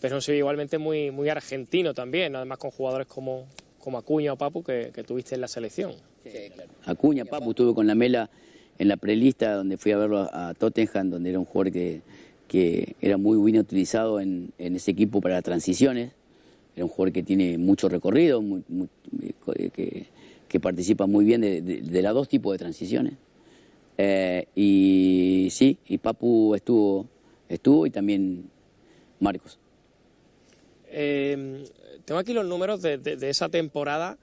pero 0.00 0.14
un 0.14 0.22
Sevilla 0.22 0.38
igualmente 0.38 0.78
muy, 0.78 1.10
muy 1.10 1.28
argentino 1.28 1.92
también, 1.92 2.36
además 2.36 2.58
con 2.58 2.70
jugadores 2.70 3.08
como, 3.08 3.46
como 3.80 3.98
Acuña 3.98 4.32
o 4.32 4.36
Papu 4.36 4.62
que, 4.62 4.92
tuviste 5.06 5.34
en 5.34 5.40
la 5.40 5.48
selección. 5.48 5.92
Acuña, 6.84 7.24
Papu, 7.24 7.50
estuve 7.50 7.74
con 7.74 7.86
la 7.86 7.96
Mela 7.96 8.30
en 8.78 8.88
la 8.88 8.96
prelista 8.96 9.54
donde 9.54 9.76
fui 9.76 9.92
a 9.92 9.98
verlo 9.98 10.28
a 10.32 10.54
Tottenham, 10.54 11.10
donde 11.10 11.30
era 11.30 11.38
un 11.40 11.44
jugador 11.44 11.72
que 11.72 12.00
que 12.54 12.94
era 13.00 13.16
muy 13.16 13.38
bien 13.50 13.62
utilizado 13.62 14.20
en, 14.20 14.52
ese 14.58 14.90
equipo 14.90 15.20
para 15.20 15.42
transiciones. 15.42 16.12
Era 16.76 16.84
un 16.84 16.90
jugador 16.90 17.12
que 17.12 17.22
tiene 17.22 17.58
mucho 17.58 17.88
recorrido, 17.88 18.42
eh, 19.56 19.70
que, 19.72 20.06
participa 20.60 21.06
muy 21.06 21.24
bien 21.24 21.40
de, 21.40 22.02
las 22.02 22.14
dos 22.14 22.28
tipos 22.28 22.52
de 22.52 22.58
transiciones. 22.58 23.14
Eh, 23.96 24.46
y 24.54 25.48
sí, 25.50 25.78
y 25.86 25.98
Papu 25.98 26.54
estuvo, 26.54 27.06
estuvo 27.48 27.86
y 27.86 27.90
también 27.90 28.50
Marcos. 29.20 29.58
Eh, 30.88 31.64
tengo 32.04 32.20
aquí 32.20 32.32
los 32.32 32.46
números 32.46 32.82
de, 32.82 33.16
esa 33.28 33.48
temporada 33.48 34.16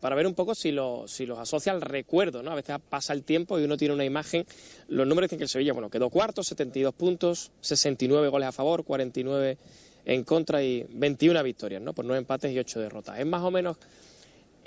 para 0.00 0.14
ver 0.14 0.26
un 0.26 0.34
poco 0.34 0.54
si, 0.54 0.74
si 1.06 1.26
los 1.26 1.38
asocia 1.38 1.72
al 1.72 1.80
recuerdo, 1.80 2.42
¿no? 2.42 2.52
A 2.52 2.54
veces 2.54 2.76
pasa 2.88 3.12
el 3.12 3.24
tiempo 3.24 3.58
y 3.58 3.64
uno 3.64 3.76
tiene 3.76 3.94
una 3.94 4.04
imagen. 4.04 4.46
Los 4.88 5.06
números 5.06 5.28
dicen 5.28 5.38
que 5.38 5.44
el 5.44 5.48
Sevilla, 5.48 5.72
bueno, 5.72 5.90
quedó 5.90 6.08
cuarto, 6.10 6.42
72 6.42 6.94
puntos, 6.94 7.50
69 7.60 8.28
goles 8.28 8.48
a 8.48 8.52
favor, 8.52 8.84
49 8.84 9.58
en 10.04 10.24
contra 10.24 10.62
y 10.62 10.86
21 10.88 11.42
victorias, 11.42 11.82
¿no? 11.82 11.92
Por 11.92 12.04
nueve 12.04 12.18
empates 12.18 12.52
y 12.52 12.58
ocho 12.58 12.80
derrotas. 12.80 13.18
¿Es 13.18 13.26
más 13.26 13.42
o 13.42 13.50
menos 13.50 13.76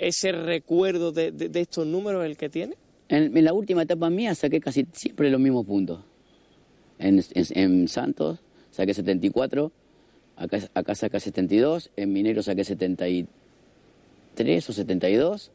ese 0.08 0.32
recuerdo 0.32 1.12
de, 1.12 1.32
estos 1.54 1.86
números 1.86 2.24
el 2.24 2.36
que 2.36 2.48
tiene? 2.48 2.74
En, 3.08 3.44
la 3.44 3.52
última 3.52 3.82
etapa 3.82 4.10
mía 4.10 4.34
saqué 4.34 4.60
casi 4.60 4.86
siempre 4.92 5.30
los 5.30 5.40
mismos 5.40 5.66
puntos. 5.66 6.00
En, 6.98 7.88
Santos 7.88 8.38
saqué 8.70 8.94
74, 8.94 9.72
acá, 10.36 10.58
acá 10.74 10.94
saqué 10.94 11.20
72, 11.20 11.90
en 11.96 12.12
Minero 12.12 12.42
saqué 12.42 12.64
73 12.64 13.42
73 14.34 14.70
o 14.70 14.72
72 14.72 15.50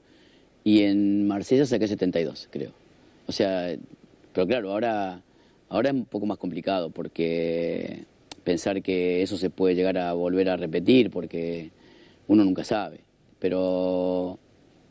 y 0.64 0.84
en 0.84 1.28
Marsella 1.28 1.66
saqué 1.66 1.88
72, 1.88 2.48
creo. 2.52 2.72
O 3.26 3.32
sea, 3.32 3.76
pero 4.34 4.48
claro, 4.48 4.72
ahora, 4.72 5.22
ahora 5.70 5.90
es 5.90 5.96
un 5.96 6.06
poco 6.06 6.26
más 6.26 6.38
complicado 6.38 6.90
porque 6.90 8.06
pensar 8.44 8.82
que 8.82 9.24
eso 9.24 9.38
se 9.38 9.50
puede 9.50 9.76
llegar 9.76 9.98
a 9.98 10.14
volver 10.14 10.50
a 10.50 10.58
repetir 10.58 11.10
porque 11.10 11.72
uno 12.28 12.44
nunca 12.44 12.64
sabe. 12.64 13.00
Pero, 13.40 14.40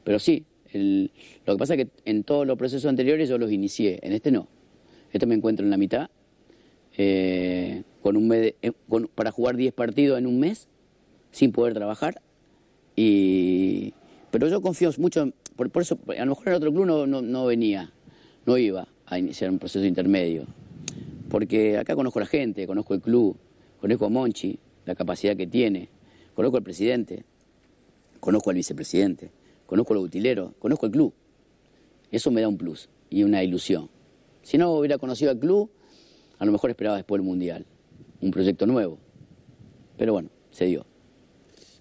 pero 0.05 0.19
sí, 0.19 0.45
lo 0.75 1.55
que 1.55 1.59
pasa 1.59 1.75
es 1.75 1.85
que 1.85 1.91
en 2.05 2.25
todos 2.25 2.47
los 2.47 2.57
procesos 2.57 2.89
anteriores 2.89 3.29
yo 3.29 3.39
los 3.39 3.51
inicié, 3.51 3.99
en 4.03 4.13
este 4.13 4.31
no. 4.31 4.49
Este 5.13 5.27
me 5.27 5.35
encuentro 5.35 5.65
en 5.65 5.71
la 5.71 5.77
mitad, 5.77 6.11
eh, 6.97 7.83
con 8.03 8.17
un 8.17 8.29
mes 8.29 8.55
eh, 8.63 8.73
para 9.15 9.31
jugar 9.31 9.57
10 9.57 9.73
partidos 9.75 10.19
en 10.19 10.27
un 10.27 10.39
mes, 10.39 10.69
sin 11.31 11.53
poder 11.53 11.75
trabajar. 11.75 12.21
Y, 12.95 13.95
pero 14.31 14.49
yo 14.49 14.61
confío 14.61 14.91
mucho, 14.99 15.33
por, 15.57 15.71
por 15.71 15.83
eso, 15.83 15.99
a 16.09 16.25
lo 16.25 16.31
mejor 16.31 16.49
el 16.49 16.55
otro 16.55 16.73
club 16.73 16.87
no, 16.87 17.07
no, 17.07 17.47
venía, 17.47 17.93
no 18.47 18.59
iba 18.59 18.89
a 19.07 19.19
iniciar 19.19 19.51
un 19.51 19.59
proceso 19.59 19.85
intermedio. 19.85 20.47
Porque 21.29 21.79
acá 21.79 21.95
conozco 21.95 22.19
a 22.19 22.23
la 22.23 22.27
gente, 22.27 22.67
conozco 22.67 22.95
el 22.95 23.01
club, 23.01 23.37
conozco 23.81 24.07
a 24.07 24.09
Monchi, 24.09 24.59
la 24.85 24.95
capacidad 24.95 25.37
que 25.37 25.47
tiene, 25.47 25.89
conozco 26.35 26.57
al 26.57 26.63
presidente, 26.63 27.25
conozco 28.27 28.51
al 28.51 28.57
vicepresidente, 28.57 29.31
conozco 29.67 29.93
a 29.93 29.99
los 29.99 30.07
utileros, 30.07 30.51
conozco 30.59 30.87
el 30.87 30.91
club. 30.91 31.15
Eso 32.11 32.33
me 32.33 32.41
da 32.41 32.49
un 32.49 32.57
plus 32.57 32.89
y 33.09 33.23
una 33.23 33.45
ilusión. 33.45 33.89
Si 34.43 34.59
no 34.59 34.73
hubiera 34.73 34.99
conocido 34.99 35.31
al 35.31 35.39
club, 35.39 35.71
a 36.37 36.45
lo 36.45 36.51
mejor 36.51 36.71
esperaba 36.71 36.97
después 36.97 37.21
el 37.21 37.25
Mundial, 37.25 37.65
un 38.21 38.33
proyecto 38.33 38.67
nuevo. 38.67 38.99
Pero 39.97 40.15
bueno, 40.15 40.31
se 40.51 40.65
dio. 40.65 40.85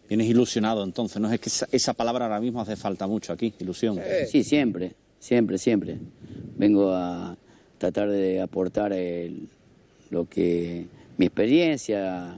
Vienes 0.07 0.27
ilusionado 0.27 0.83
entonces, 0.83 1.19
¿no? 1.19 1.33
Es 1.33 1.39
que 1.39 1.49
esa, 1.75 1.93
palabra 1.95 2.25
ahora 2.25 2.39
mismo 2.39 2.61
hace 2.61 2.75
falta 2.75 3.07
mucho 3.07 3.33
aquí, 3.33 3.51
ilusión. 3.57 3.99
Sí, 4.27 4.43
siempre, 4.43 4.93
siempre, 5.17 5.57
siempre. 5.57 5.97
Vengo 6.55 6.91
a 6.91 7.35
tratar 7.79 8.11
de 8.11 8.39
aportar 8.39 8.93
lo 10.11 10.29
que 10.29 10.85
mi 11.17 11.25
experiencia, 11.25 12.37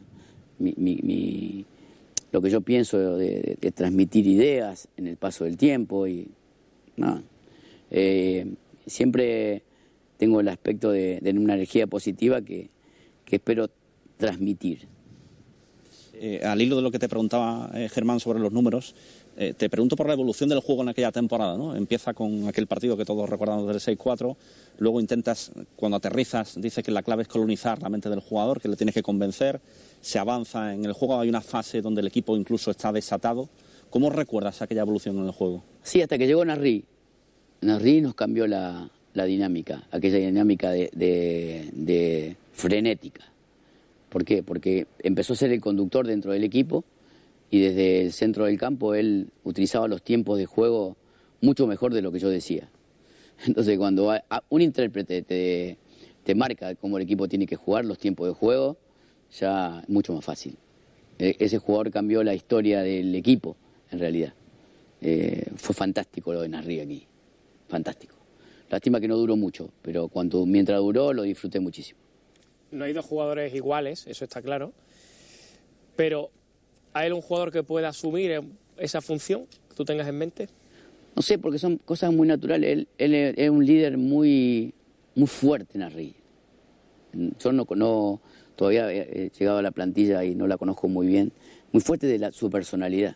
mi, 0.59 1.65
lo 2.31 2.41
que 2.41 2.49
yo 2.49 2.61
pienso 2.61 3.17
de, 3.17 3.57
transmitir 3.75 4.27
ideas 4.27 4.87
en 4.97 5.07
el 5.07 5.17
paso 5.17 5.45
del 5.45 5.57
tiempo 5.57 6.07
y 6.07 6.29
nada. 6.95 7.23
Eh, 7.89 8.53
siempre 8.85 9.63
tengo 10.17 10.39
el 10.39 10.47
aspecto 10.49 10.91
de, 10.91 11.21
una 11.37 11.53
energía 11.53 11.87
positiva 11.87 12.41
que, 12.41 12.69
espero 13.29 13.69
transmitir. 14.17 14.87
Eh, 16.13 16.41
al 16.43 16.61
hilo 16.61 16.77
de 16.77 16.81
lo 16.81 16.91
que 16.91 16.97
te 16.97 17.07
preguntaba 17.07 17.69
eh, 17.75 17.89
Germán 17.89 18.19
sobre 18.19 18.39
los 18.39 18.51
números, 18.51 18.95
eh, 19.37 19.53
te 19.53 19.69
pregunto 19.69 19.95
por 19.95 20.07
la 20.07 20.13
evolución 20.13 20.49
del 20.49 20.59
juego 20.59 20.81
en 20.81 20.89
aquella 20.89 21.11
temporada. 21.11 21.57
¿no? 21.57 21.75
Empieza 21.75 22.13
con 22.13 22.47
aquel 22.47 22.67
partido 22.67 22.97
que 22.97 23.05
todos 23.05 23.29
recordamos 23.29 23.67
del 23.67 23.77
6-4, 23.77 24.35
luego 24.79 24.99
intentas, 24.99 25.51
cuando 25.75 25.97
aterrizas, 25.97 26.59
dices 26.59 26.83
que 26.83 26.91
la 26.91 27.03
clave 27.03 27.21
es 27.21 27.27
colonizar 27.27 27.81
la 27.81 27.89
mente 27.89 28.09
del 28.09 28.19
jugador, 28.19 28.59
que 28.59 28.67
le 28.67 28.75
tienes 28.75 28.95
que 28.95 29.03
convencer, 29.03 29.61
se 30.01 30.19
avanza 30.19 30.73
en 30.73 30.85
el 30.85 30.93
juego, 30.93 31.19
hay 31.19 31.29
una 31.29 31.41
fase 31.41 31.81
donde 31.81 32.01
el 32.01 32.07
equipo 32.07 32.35
incluso 32.35 32.71
está 32.71 32.91
desatado. 32.91 33.49
¿Cómo 33.89 34.09
recuerdas 34.09 34.61
aquella 34.61 34.81
evolución 34.81 35.17
en 35.17 35.25
el 35.25 35.31
juego? 35.31 35.63
Sí, 35.83 36.01
hasta 36.01 36.17
que 36.17 36.27
llegó 36.27 36.43
Narri. 36.43 36.83
Narri 37.61 38.01
nos 38.01 38.15
cambió 38.15 38.45
la, 38.45 38.89
la 39.17 39.25
dinámica, 39.25 39.83
aquella 39.91 40.19
dinámica 40.19 40.71
de, 40.71 42.37
frenética. 42.53 43.25
¿Por 44.09 44.23
qué? 44.23 44.43
Porque 44.43 44.87
empezó 44.99 45.33
a 45.33 45.35
ser 45.35 45.51
el 45.51 45.59
conductor 45.59 46.07
dentro 46.07 46.31
del 46.31 46.43
equipo 46.43 46.85
y 47.49 47.59
desde 47.59 48.01
el 48.01 48.13
centro 48.13 48.45
del 48.45 48.57
campo 48.57 48.93
él 48.93 49.29
utilizaba 49.43 49.87
los 49.87 50.01
tiempos 50.03 50.37
de 50.37 50.45
juego 50.45 50.97
mucho 51.41 51.67
mejor 51.67 51.93
de 51.93 52.01
lo 52.01 52.11
que 52.11 52.19
yo 52.19 52.29
decía. 52.29 52.69
Entonces 53.45 53.77
cuando 53.77 54.13
un 54.49 54.61
intérprete 54.61 55.21
te, 55.21 55.77
te 56.23 56.35
marca 56.35 56.75
cómo 56.75 56.97
el 56.97 57.03
equipo 57.03 57.27
tiene 57.27 57.45
que 57.45 57.55
jugar, 57.55 57.85
los 57.85 57.97
tiempos 57.97 58.27
de 58.27 58.33
juego, 58.33 58.77
ya 59.39 59.79
es 59.81 59.89
mucho 59.89 60.13
más 60.13 60.25
fácil. 60.25 60.57
E, 61.19 61.35
ese 61.39 61.57
jugador 61.57 61.91
cambió 61.91 62.23
la 62.23 62.33
historia 62.33 62.81
del 62.81 63.13
equipo, 63.15 63.55
en 63.91 63.99
realidad. 63.99 64.33
Eh, 65.01 65.45
fue 65.55 65.75
fantástico 65.75 66.33
lo 66.33 66.41
de 66.41 66.49
Narri 66.49 66.79
aquí, 66.79 67.07
fantástico. 67.67 68.15
Lástima 68.69 68.99
que 68.99 69.07
no 69.07 69.15
duró 69.15 69.35
mucho, 69.35 69.69
pero 69.81 70.07
cuando, 70.09 70.45
mientras 70.45 70.79
duró 70.79 71.13
lo 71.13 71.23
disfruté 71.23 71.59
muchísimo. 71.59 71.99
No 72.71 72.83
hay 72.83 72.91
dos 72.91 73.05
jugadores 73.05 73.53
iguales, 73.53 74.05
eso 74.07 74.25
está 74.25 74.41
claro, 74.41 74.73
pero 75.95 76.31
¿hay 76.97 77.11
un 77.11 77.21
jugador 77.21 77.51
que 77.51 77.63
pueda 77.63 77.89
asumir 77.89 78.41
esa 78.77 79.01
función 79.01 79.45
que 79.69 79.75
tú 79.75 79.85
tengas 79.85 80.07
en 80.07 80.17
mente? 80.17 80.47
No 81.15 81.21
sé, 81.21 81.37
porque 81.37 81.59
son 81.59 81.77
cosas 81.77 82.13
muy 82.13 82.27
naturales. 82.27 82.87
Él, 82.97 83.15
es 83.15 83.49
un 83.49 83.65
líder 83.65 83.97
muy, 83.97 84.73
muy 85.15 85.27
fuerte 85.27 85.77
en 85.77 85.83
Arri. 85.83 86.13
Yo 87.39 87.51
no, 87.51 87.65
no, 87.75 88.21
todavía 88.55 88.91
he 88.91 89.31
llegado 89.37 89.57
a 89.57 89.61
la 89.61 89.71
plantilla 89.71 90.23
y 90.23 90.35
no 90.35 90.47
la 90.47 90.57
conozco 90.57 90.87
muy 90.87 91.07
bien. 91.07 91.31
Muy 91.71 91.81
fuerte 91.81 92.07
de 92.07 92.19
la, 92.19 92.31
su 92.31 92.49
personalidad. 92.49 93.15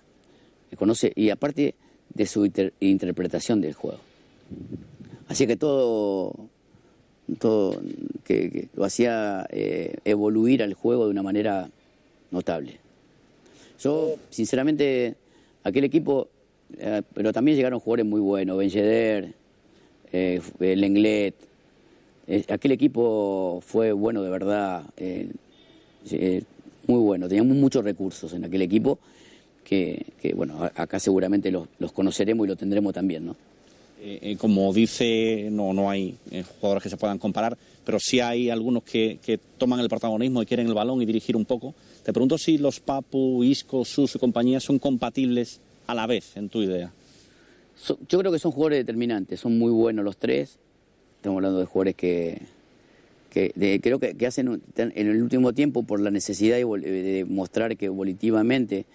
conoce, 0.77 1.11
y 1.15 1.29
aparte 1.29 1.75
de 2.13 2.25
su 2.25 2.49
interpretación 2.79 3.61
del 3.61 3.73
juego. 3.73 3.99
Así 5.27 5.47
que 5.47 5.55
todo, 5.55 6.33
todo 7.39 7.81
lo 8.73 8.83
hacía 8.83 9.45
eh, 9.49 9.97
evoluir 10.05 10.63
al 10.63 10.73
juego 10.73 11.05
de 11.05 11.11
una 11.11 11.23
manera 11.23 11.69
notable. 12.31 12.79
Yo, 13.81 14.15
sinceramente, 14.29 15.15
aquel 15.63 15.83
equipo, 15.83 16.27
eh, 16.77 17.01
pero 17.13 17.33
también 17.33 17.57
llegaron 17.57 17.79
jugadores 17.79 18.05
muy 18.05 18.21
buenos, 18.21 18.57
Ben 18.57 18.69
Yedder, 18.69 19.33
eh, 20.11 20.41
Lenglet, 20.59 21.35
eh, 22.27 22.45
aquel 22.49 22.73
equipo 22.73 23.61
fue 23.65 23.91
bueno 23.91 24.21
de 24.21 24.29
verdad, 24.29 24.83
muy 26.87 26.99
bueno, 26.99 27.27
teníamos 27.27 27.57
muchos 27.57 27.83
recursos 27.83 28.33
en 28.33 28.45
aquel 28.45 28.61
equipo 28.61 28.99
que, 29.63 30.33
bueno, 30.35 30.69
acá 30.75 30.99
seguramente 30.99 31.49
los, 31.49 31.91
conoceremos 31.93 32.45
y 32.45 32.49
lo 32.49 32.55
tendremos 32.55 32.93
también, 32.93 33.25
¿no? 33.25 33.35
Eh, 34.03 34.19
eh, 34.31 34.35
como 34.35 34.73
dice, 34.73 35.49
no, 35.51 35.73
no 35.73 35.89
hay 35.89 36.17
eh, 36.31 36.43
jugadores 36.43 36.83
que 36.83 36.89
se 36.89 36.97
puedan 36.97 37.19
comparar, 37.19 37.55
pero 37.85 37.99
sí 37.99 38.19
hay 38.19 38.49
algunos 38.49 38.81
que, 38.83 39.19
toman 39.59 39.79
el 39.79 39.89
protagonismo 39.89 40.41
y 40.41 40.45
quieren 40.47 40.67
el 40.67 40.73
balón 40.73 41.01
y 41.01 41.05
dirigir 41.05 41.35
un 41.35 41.45
poco. 41.45 41.75
Te 42.03 42.13
pregunto 42.13 42.37
si 42.39 42.57
los 42.57 42.79
Papu, 42.79 43.43
Isco, 43.43 43.85
Sus 43.85 44.15
y 44.15 44.19
compañía 44.19 44.59
son 44.59 44.79
compatibles 44.79 45.61
a 45.85 45.93
la 45.93 46.07
vez 46.07 46.35
en 46.35 46.49
tu 46.49 46.63
idea. 46.63 46.91
yo 48.09 48.19
creo 48.19 48.31
que 48.31 48.39
son 48.39 48.51
jugadores 48.51 48.79
determinantes, 48.79 49.39
son 49.39 49.59
muy 49.59 49.71
buenos 49.71 50.03
los 50.03 50.17
tres. 50.17 50.57
Estamos 51.17 51.37
hablando 51.37 51.59
de 51.59 51.65
jugadores 51.65 51.95
que, 51.95 52.41
creo 53.29 53.99
que, 53.99 54.25
hacen 54.25 54.61
en 54.75 55.07
el 55.07 55.21
último 55.21 55.53
tiempo 55.53 55.83
por 55.83 55.99
la 55.99 56.09
necesidad 56.09 56.57
de, 56.57 57.25
mostrar 57.29 57.77
que 57.77 57.89
volitivamente, 57.89 58.85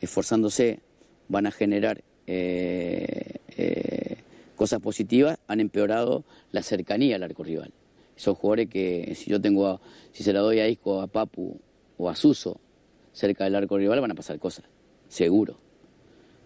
esforzándose, 0.00 0.80
van 1.28 1.46
a 1.46 1.50
generar 1.50 2.02
cosas 4.56 4.80
positivas 4.80 5.38
han 5.46 5.60
empeorado 5.60 6.24
la 6.52 6.62
cercanía 6.62 7.16
al 7.16 7.22
arco 7.22 7.44
rival. 7.44 7.70
Son 8.16 8.34
jugadores 8.34 8.70
que 8.70 9.14
si 9.14 9.30
yo 9.30 9.42
tengo, 9.42 9.78
si 10.12 10.24
se 10.24 10.32
la 10.32 10.40
doy 10.40 10.60
a 10.60 10.68
Isco, 10.68 11.02
a 11.02 11.06
Papu 11.06 11.60
o 11.98 12.08
a 12.08 12.16
Suso 12.16 12.60
cerca 13.12 13.44
del 13.44 13.54
arco 13.54 13.78
rival 13.78 14.00
van 14.00 14.10
a 14.10 14.14
pasar 14.14 14.38
cosas, 14.38 14.64
seguro. 15.08 15.58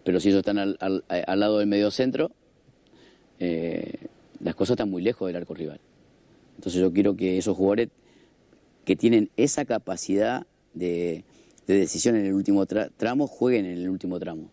Pero 0.04 0.20
si 0.20 0.28
ellos 0.28 0.38
están 0.38 0.58
al, 0.58 1.04
lado 1.08 1.58
del 1.58 1.66
medio 1.66 1.90
centro, 1.90 2.30
eh, 3.38 4.06
las 4.40 4.54
cosas 4.54 4.74
están 4.74 4.90
muy 4.90 5.02
lejos 5.02 5.26
del 5.26 5.36
arco 5.36 5.54
rival. 5.54 5.80
Entonces 6.56 6.80
yo 6.80 6.92
quiero 6.92 7.16
que 7.16 7.38
esos 7.38 7.56
jugadores 7.56 7.88
que 8.84 8.96
tienen 8.96 9.30
esa 9.36 9.64
capacidad 9.64 10.46
de, 10.74 11.24
decisión 11.66 12.16
en 12.16 12.26
el 12.26 12.32
último 12.32 12.66
tramo 12.66 13.26
jueguen 13.26 13.66
en 13.66 13.78
el 13.78 13.88
último 13.88 14.18
tramo. 14.18 14.50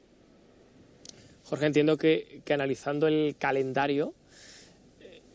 Jorge, 1.44 1.66
entiendo 1.66 1.98
que, 1.98 2.42
analizando 2.50 3.08
el 3.08 3.36
calendario, 3.38 4.14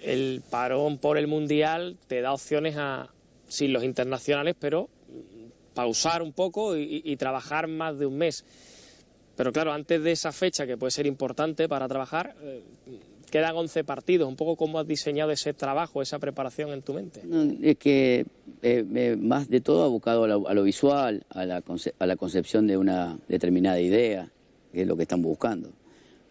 el 0.00 0.42
parón 0.50 0.98
por 0.98 1.16
el 1.16 1.26
Mundial 1.26 1.96
te 2.06 2.20
da 2.20 2.32
opciones 2.32 2.76
a, 2.76 3.12
sin 3.48 3.72
los 3.72 3.82
internacionales, 3.82 4.54
pero 4.58 4.88
pausar 5.74 6.22
un 6.22 6.32
poco 6.32 6.76
y, 6.76 7.16
trabajar 7.16 7.68
más 7.68 7.98
de 7.98 8.06
un 8.06 8.18
mes. 8.18 8.44
Pero 9.36 9.52
claro, 9.52 9.72
antes 9.72 10.02
de 10.02 10.12
esa 10.12 10.32
fecha, 10.32 10.66
que 10.66 10.76
puede 10.76 10.90
ser 10.90 11.06
importante 11.06 11.68
para 11.68 11.88
trabajar, 11.88 12.36
eh, 12.42 12.62
quedan 13.30 13.56
11 13.56 13.82
partidos. 13.84 14.28
Un 14.28 14.36
poco 14.36 14.56
cómo 14.56 14.78
has 14.78 14.86
diseñado 14.86 15.30
ese 15.32 15.54
trabajo, 15.54 16.02
esa 16.02 16.18
preparación 16.18 16.70
en 16.70 16.82
tu 16.82 16.92
mente. 16.92 17.22
es 17.62 17.78
que 17.78 18.26
eh, 18.62 18.84
eh, 18.94 19.16
más 19.18 19.48
de 19.48 19.60
todo 19.60 19.84
abocado 19.84 20.24
a 20.24 20.28
lo, 20.28 20.46
a 20.48 20.54
lo 20.54 20.62
visual, 20.62 21.24
a 21.30 21.46
la, 21.46 21.62
a 21.98 22.06
la 22.06 22.16
concepción 22.16 22.66
de 22.66 22.76
una 22.76 23.18
determinada 23.28 23.80
idea, 23.80 24.30
que 24.70 24.82
es 24.82 24.86
lo 24.86 24.96
que 24.96 25.02
estamos 25.02 25.26
buscando. 25.26 25.72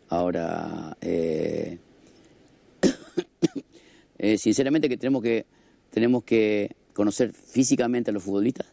Ahora, 0.10 0.96
eh, 1.02 1.80
sinceramente 4.38 4.88
que 4.88 4.98
tenemos 4.98 5.24
que 5.24 5.46
tenemos 5.90 6.24
que 6.24 6.76
conocer 6.94 7.34
físicamente 7.34 8.12
a 8.12 8.14
los 8.14 8.24
futbolistas, 8.24 8.68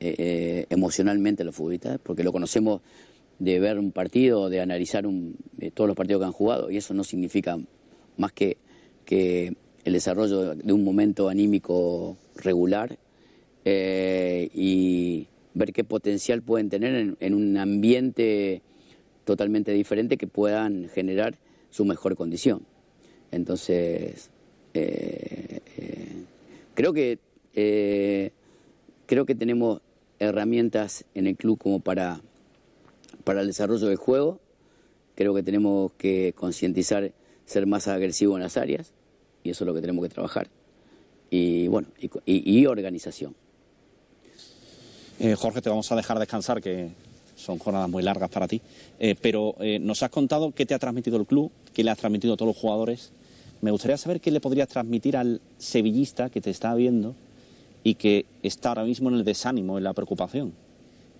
eh, 0.00 0.66
emocionalmente 0.70 1.42
a 1.42 1.46
los 1.46 1.54
futbolistas, 1.54 1.98
porque 2.02 2.22
lo 2.22 2.32
conocemos 2.32 2.80
de 3.38 3.60
ver 3.60 3.78
un 3.78 3.92
partido, 3.92 4.48
de 4.48 4.60
analizar 4.60 5.04
todos 5.74 5.88
los 5.88 5.96
partidos 5.96 6.20
que 6.20 6.26
han 6.26 6.32
jugado, 6.32 6.70
y 6.70 6.76
eso 6.76 6.94
no 6.94 7.04
significa 7.04 7.58
más 8.16 8.32
que, 8.32 8.56
que 9.04 9.54
el 9.84 9.92
desarrollo 9.92 10.54
de 10.54 10.72
un 10.72 10.84
momento 10.84 11.28
anímico 11.28 12.16
regular 12.36 12.98
y 13.64 15.26
ver 15.54 15.72
qué 15.72 15.84
potencial 15.84 16.40
pueden 16.42 16.70
tener 16.70 17.16
en 17.18 17.34
un 17.34 17.56
ambiente 17.56 18.62
totalmente 19.26 19.72
diferente 19.72 20.16
que 20.16 20.26
puedan 20.26 20.88
generar 20.88 21.36
su 21.70 21.84
mejor 21.84 22.16
condición. 22.16 22.64
Entonces, 23.30 24.30
eh, 24.72 25.60
eh, 25.76 26.24
creo 26.74 26.92
que 26.92 27.18
eh, 27.54 28.30
creo 29.06 29.26
que 29.26 29.34
tenemos 29.34 29.80
herramientas 30.18 31.04
en 31.14 31.26
el 31.26 31.36
club 31.36 31.58
como 31.58 31.80
para, 31.80 32.20
para 33.24 33.40
el 33.40 33.46
desarrollo 33.46 33.86
del 33.86 33.96
juego. 33.96 34.40
Creo 35.14 35.34
que 35.34 35.42
tenemos 35.42 35.92
que 35.98 36.32
concientizar, 36.36 37.12
ser 37.46 37.66
más 37.66 37.88
agresivos 37.88 38.36
en 38.36 38.42
las 38.42 38.56
áreas, 38.56 38.92
y 39.42 39.50
eso 39.50 39.64
es 39.64 39.66
lo 39.66 39.74
que 39.74 39.80
tenemos 39.80 40.02
que 40.02 40.12
trabajar. 40.12 40.48
Y 41.30 41.68
bueno, 41.68 41.88
y, 42.24 42.66
organización. 42.66 43.34
Eh, 45.18 45.34
Jorge, 45.34 45.62
te 45.62 45.70
vamos 45.70 45.90
a 45.90 45.96
dejar 45.96 46.18
descansar, 46.18 46.60
que 46.60 46.90
son 47.34 47.58
jornadas 47.58 47.88
muy 47.88 48.02
largas 48.02 48.30
para 48.30 48.46
ti. 48.46 48.60
Eh, 48.98 49.14
pero 49.20 49.56
eh, 49.60 49.78
nos 49.78 50.02
has 50.02 50.10
contado 50.10 50.52
qué 50.52 50.66
te 50.66 50.74
ha 50.74 50.78
transmitido 50.78 51.16
el 51.16 51.26
club, 51.26 51.50
qué 51.72 51.84
le 51.84 51.90
has 51.90 51.98
transmitido 51.98 52.34
a 52.34 52.36
todos 52.36 52.54
los 52.54 52.60
jugadores. 52.60 53.12
Me 53.60 53.70
gustaría 53.70 53.96
saber 53.96 54.20
qué 54.20 54.30
le 54.30 54.40
podrías 54.40 54.68
transmitir 54.68 55.16
al 55.16 55.40
sevillista 55.58 56.28
que 56.30 56.40
te 56.40 56.50
está 56.50 56.74
viendo 56.74 57.14
y 57.86 57.94
que 57.94 58.26
está 58.42 58.70
ahora 58.70 58.82
mismo 58.82 59.10
en 59.10 59.14
el 59.14 59.24
desánimo, 59.24 59.78
en 59.78 59.84
la 59.84 59.94
preocupación. 59.94 60.52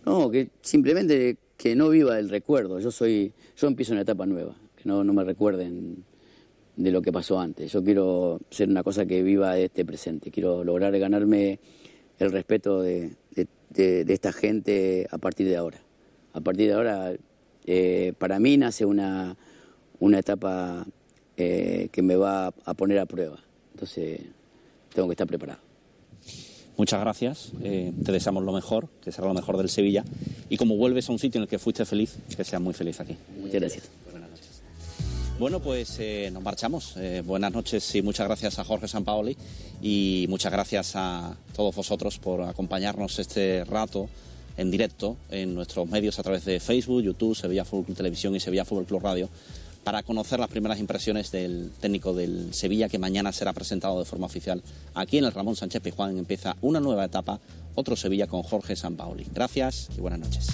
No, 0.04 0.28
que 0.28 0.50
simplemente 0.62 1.36
que 1.56 1.76
no 1.76 1.90
viva 1.90 2.18
el 2.18 2.28
recuerdo. 2.28 2.80
Yo 2.80 2.90
soy, 2.90 3.32
yo 3.56 3.68
empiezo 3.68 3.92
una 3.92 4.00
etapa 4.02 4.26
nueva, 4.26 4.56
que 4.74 4.88
no, 4.88 5.04
me 5.04 5.22
recuerden 5.22 6.02
de 6.74 6.90
lo 6.90 7.02
que 7.02 7.12
pasó 7.12 7.38
antes. 7.38 7.70
Yo 7.70 7.84
quiero 7.84 8.40
ser 8.50 8.68
una 8.68 8.82
cosa 8.82 9.06
que 9.06 9.22
viva 9.22 9.56
este 9.56 9.84
presente. 9.84 10.32
Quiero 10.32 10.64
lograr 10.64 10.98
ganarme 10.98 11.60
el 12.18 12.32
respeto 12.32 12.82
de, 12.82 13.12
esta 13.76 14.32
gente 14.32 15.06
a 15.12 15.18
partir 15.18 15.46
de 15.46 15.56
ahora. 15.56 15.78
A 16.32 16.40
partir 16.40 16.66
de 16.66 16.74
ahora, 16.74 17.12
eh, 17.64 18.12
para 18.18 18.40
mí 18.40 18.56
nace 18.56 18.84
una, 18.84 19.36
una 20.00 20.18
etapa 20.18 20.84
eh, 21.36 21.90
que 21.92 22.02
me 22.02 22.16
va 22.16 22.48
a 22.48 22.74
poner 22.74 22.98
a 22.98 23.06
prueba. 23.06 23.38
Entonces, 23.72 24.18
tengo 24.92 25.06
que 25.06 25.12
estar 25.12 25.28
preparado. 25.28 25.65
Muchas 26.76 27.00
gracias, 27.00 27.52
eh, 27.62 27.92
te 28.04 28.12
deseamos 28.12 28.44
lo 28.44 28.52
mejor, 28.52 28.88
que 29.02 29.10
será 29.10 29.26
lo 29.26 29.34
mejor 29.34 29.56
del 29.56 29.70
Sevilla. 29.70 30.04
Y 30.50 30.58
como 30.58 30.76
vuelves 30.76 31.08
a 31.08 31.12
un 31.12 31.18
sitio 31.18 31.38
en 31.38 31.42
el 31.44 31.48
que 31.48 31.58
fuiste 31.58 31.86
feliz, 31.86 32.18
que 32.36 32.44
seas 32.44 32.60
muy 32.60 32.74
feliz 32.74 33.00
aquí. 33.00 33.16
Muchas 33.40 33.60
gracias. 33.60 33.90
Buenas 34.10 34.30
noches. 34.30 34.62
Bueno, 35.38 35.60
pues 35.60 35.96
eh, 36.00 36.30
nos 36.32 36.42
marchamos. 36.42 36.94
Eh, 36.98 37.22
buenas 37.24 37.52
noches 37.52 37.94
y 37.94 38.02
muchas 38.02 38.26
gracias 38.26 38.58
a 38.58 38.64
Jorge 38.64 38.88
Sampaoli 38.88 39.36
y 39.80 40.26
muchas 40.28 40.52
gracias 40.52 40.92
a 40.96 41.34
todos 41.54 41.74
vosotros 41.74 42.18
por 42.18 42.42
acompañarnos 42.42 43.18
este 43.18 43.64
rato 43.64 44.08
en 44.58 44.70
directo 44.70 45.16
en 45.30 45.54
nuestros 45.54 45.88
medios 45.88 46.18
a 46.18 46.22
través 46.22 46.44
de 46.44 46.60
Facebook, 46.60 47.02
YouTube, 47.02 47.34
Sevilla 47.34 47.64
Fútbol 47.64 47.86
Club 47.86 47.96
Televisión 47.96 48.36
y 48.36 48.40
Sevilla 48.40 48.64
Fútbol 48.64 48.84
Club 48.84 49.02
Radio 49.02 49.28
para 49.86 50.02
conocer 50.02 50.40
las 50.40 50.48
primeras 50.48 50.80
impresiones 50.80 51.30
del 51.30 51.70
técnico 51.80 52.12
del 52.12 52.52
Sevilla 52.52 52.88
que 52.88 52.98
mañana 52.98 53.30
será 53.30 53.52
presentado 53.52 54.00
de 54.00 54.04
forma 54.04 54.26
oficial 54.26 54.60
aquí 54.94 55.18
en 55.18 55.24
el 55.24 55.30
Ramón 55.30 55.54
Sánchez 55.54 55.80
Pizjuán. 55.80 56.18
Empieza 56.18 56.56
una 56.60 56.80
nueva 56.80 57.04
etapa, 57.04 57.38
otro 57.76 57.94
Sevilla 57.94 58.26
con 58.26 58.42
Jorge 58.42 58.74
Sampaoli. 58.74 59.28
Gracias 59.32 59.88
y 59.96 60.00
buenas 60.00 60.18
noches. 60.18 60.48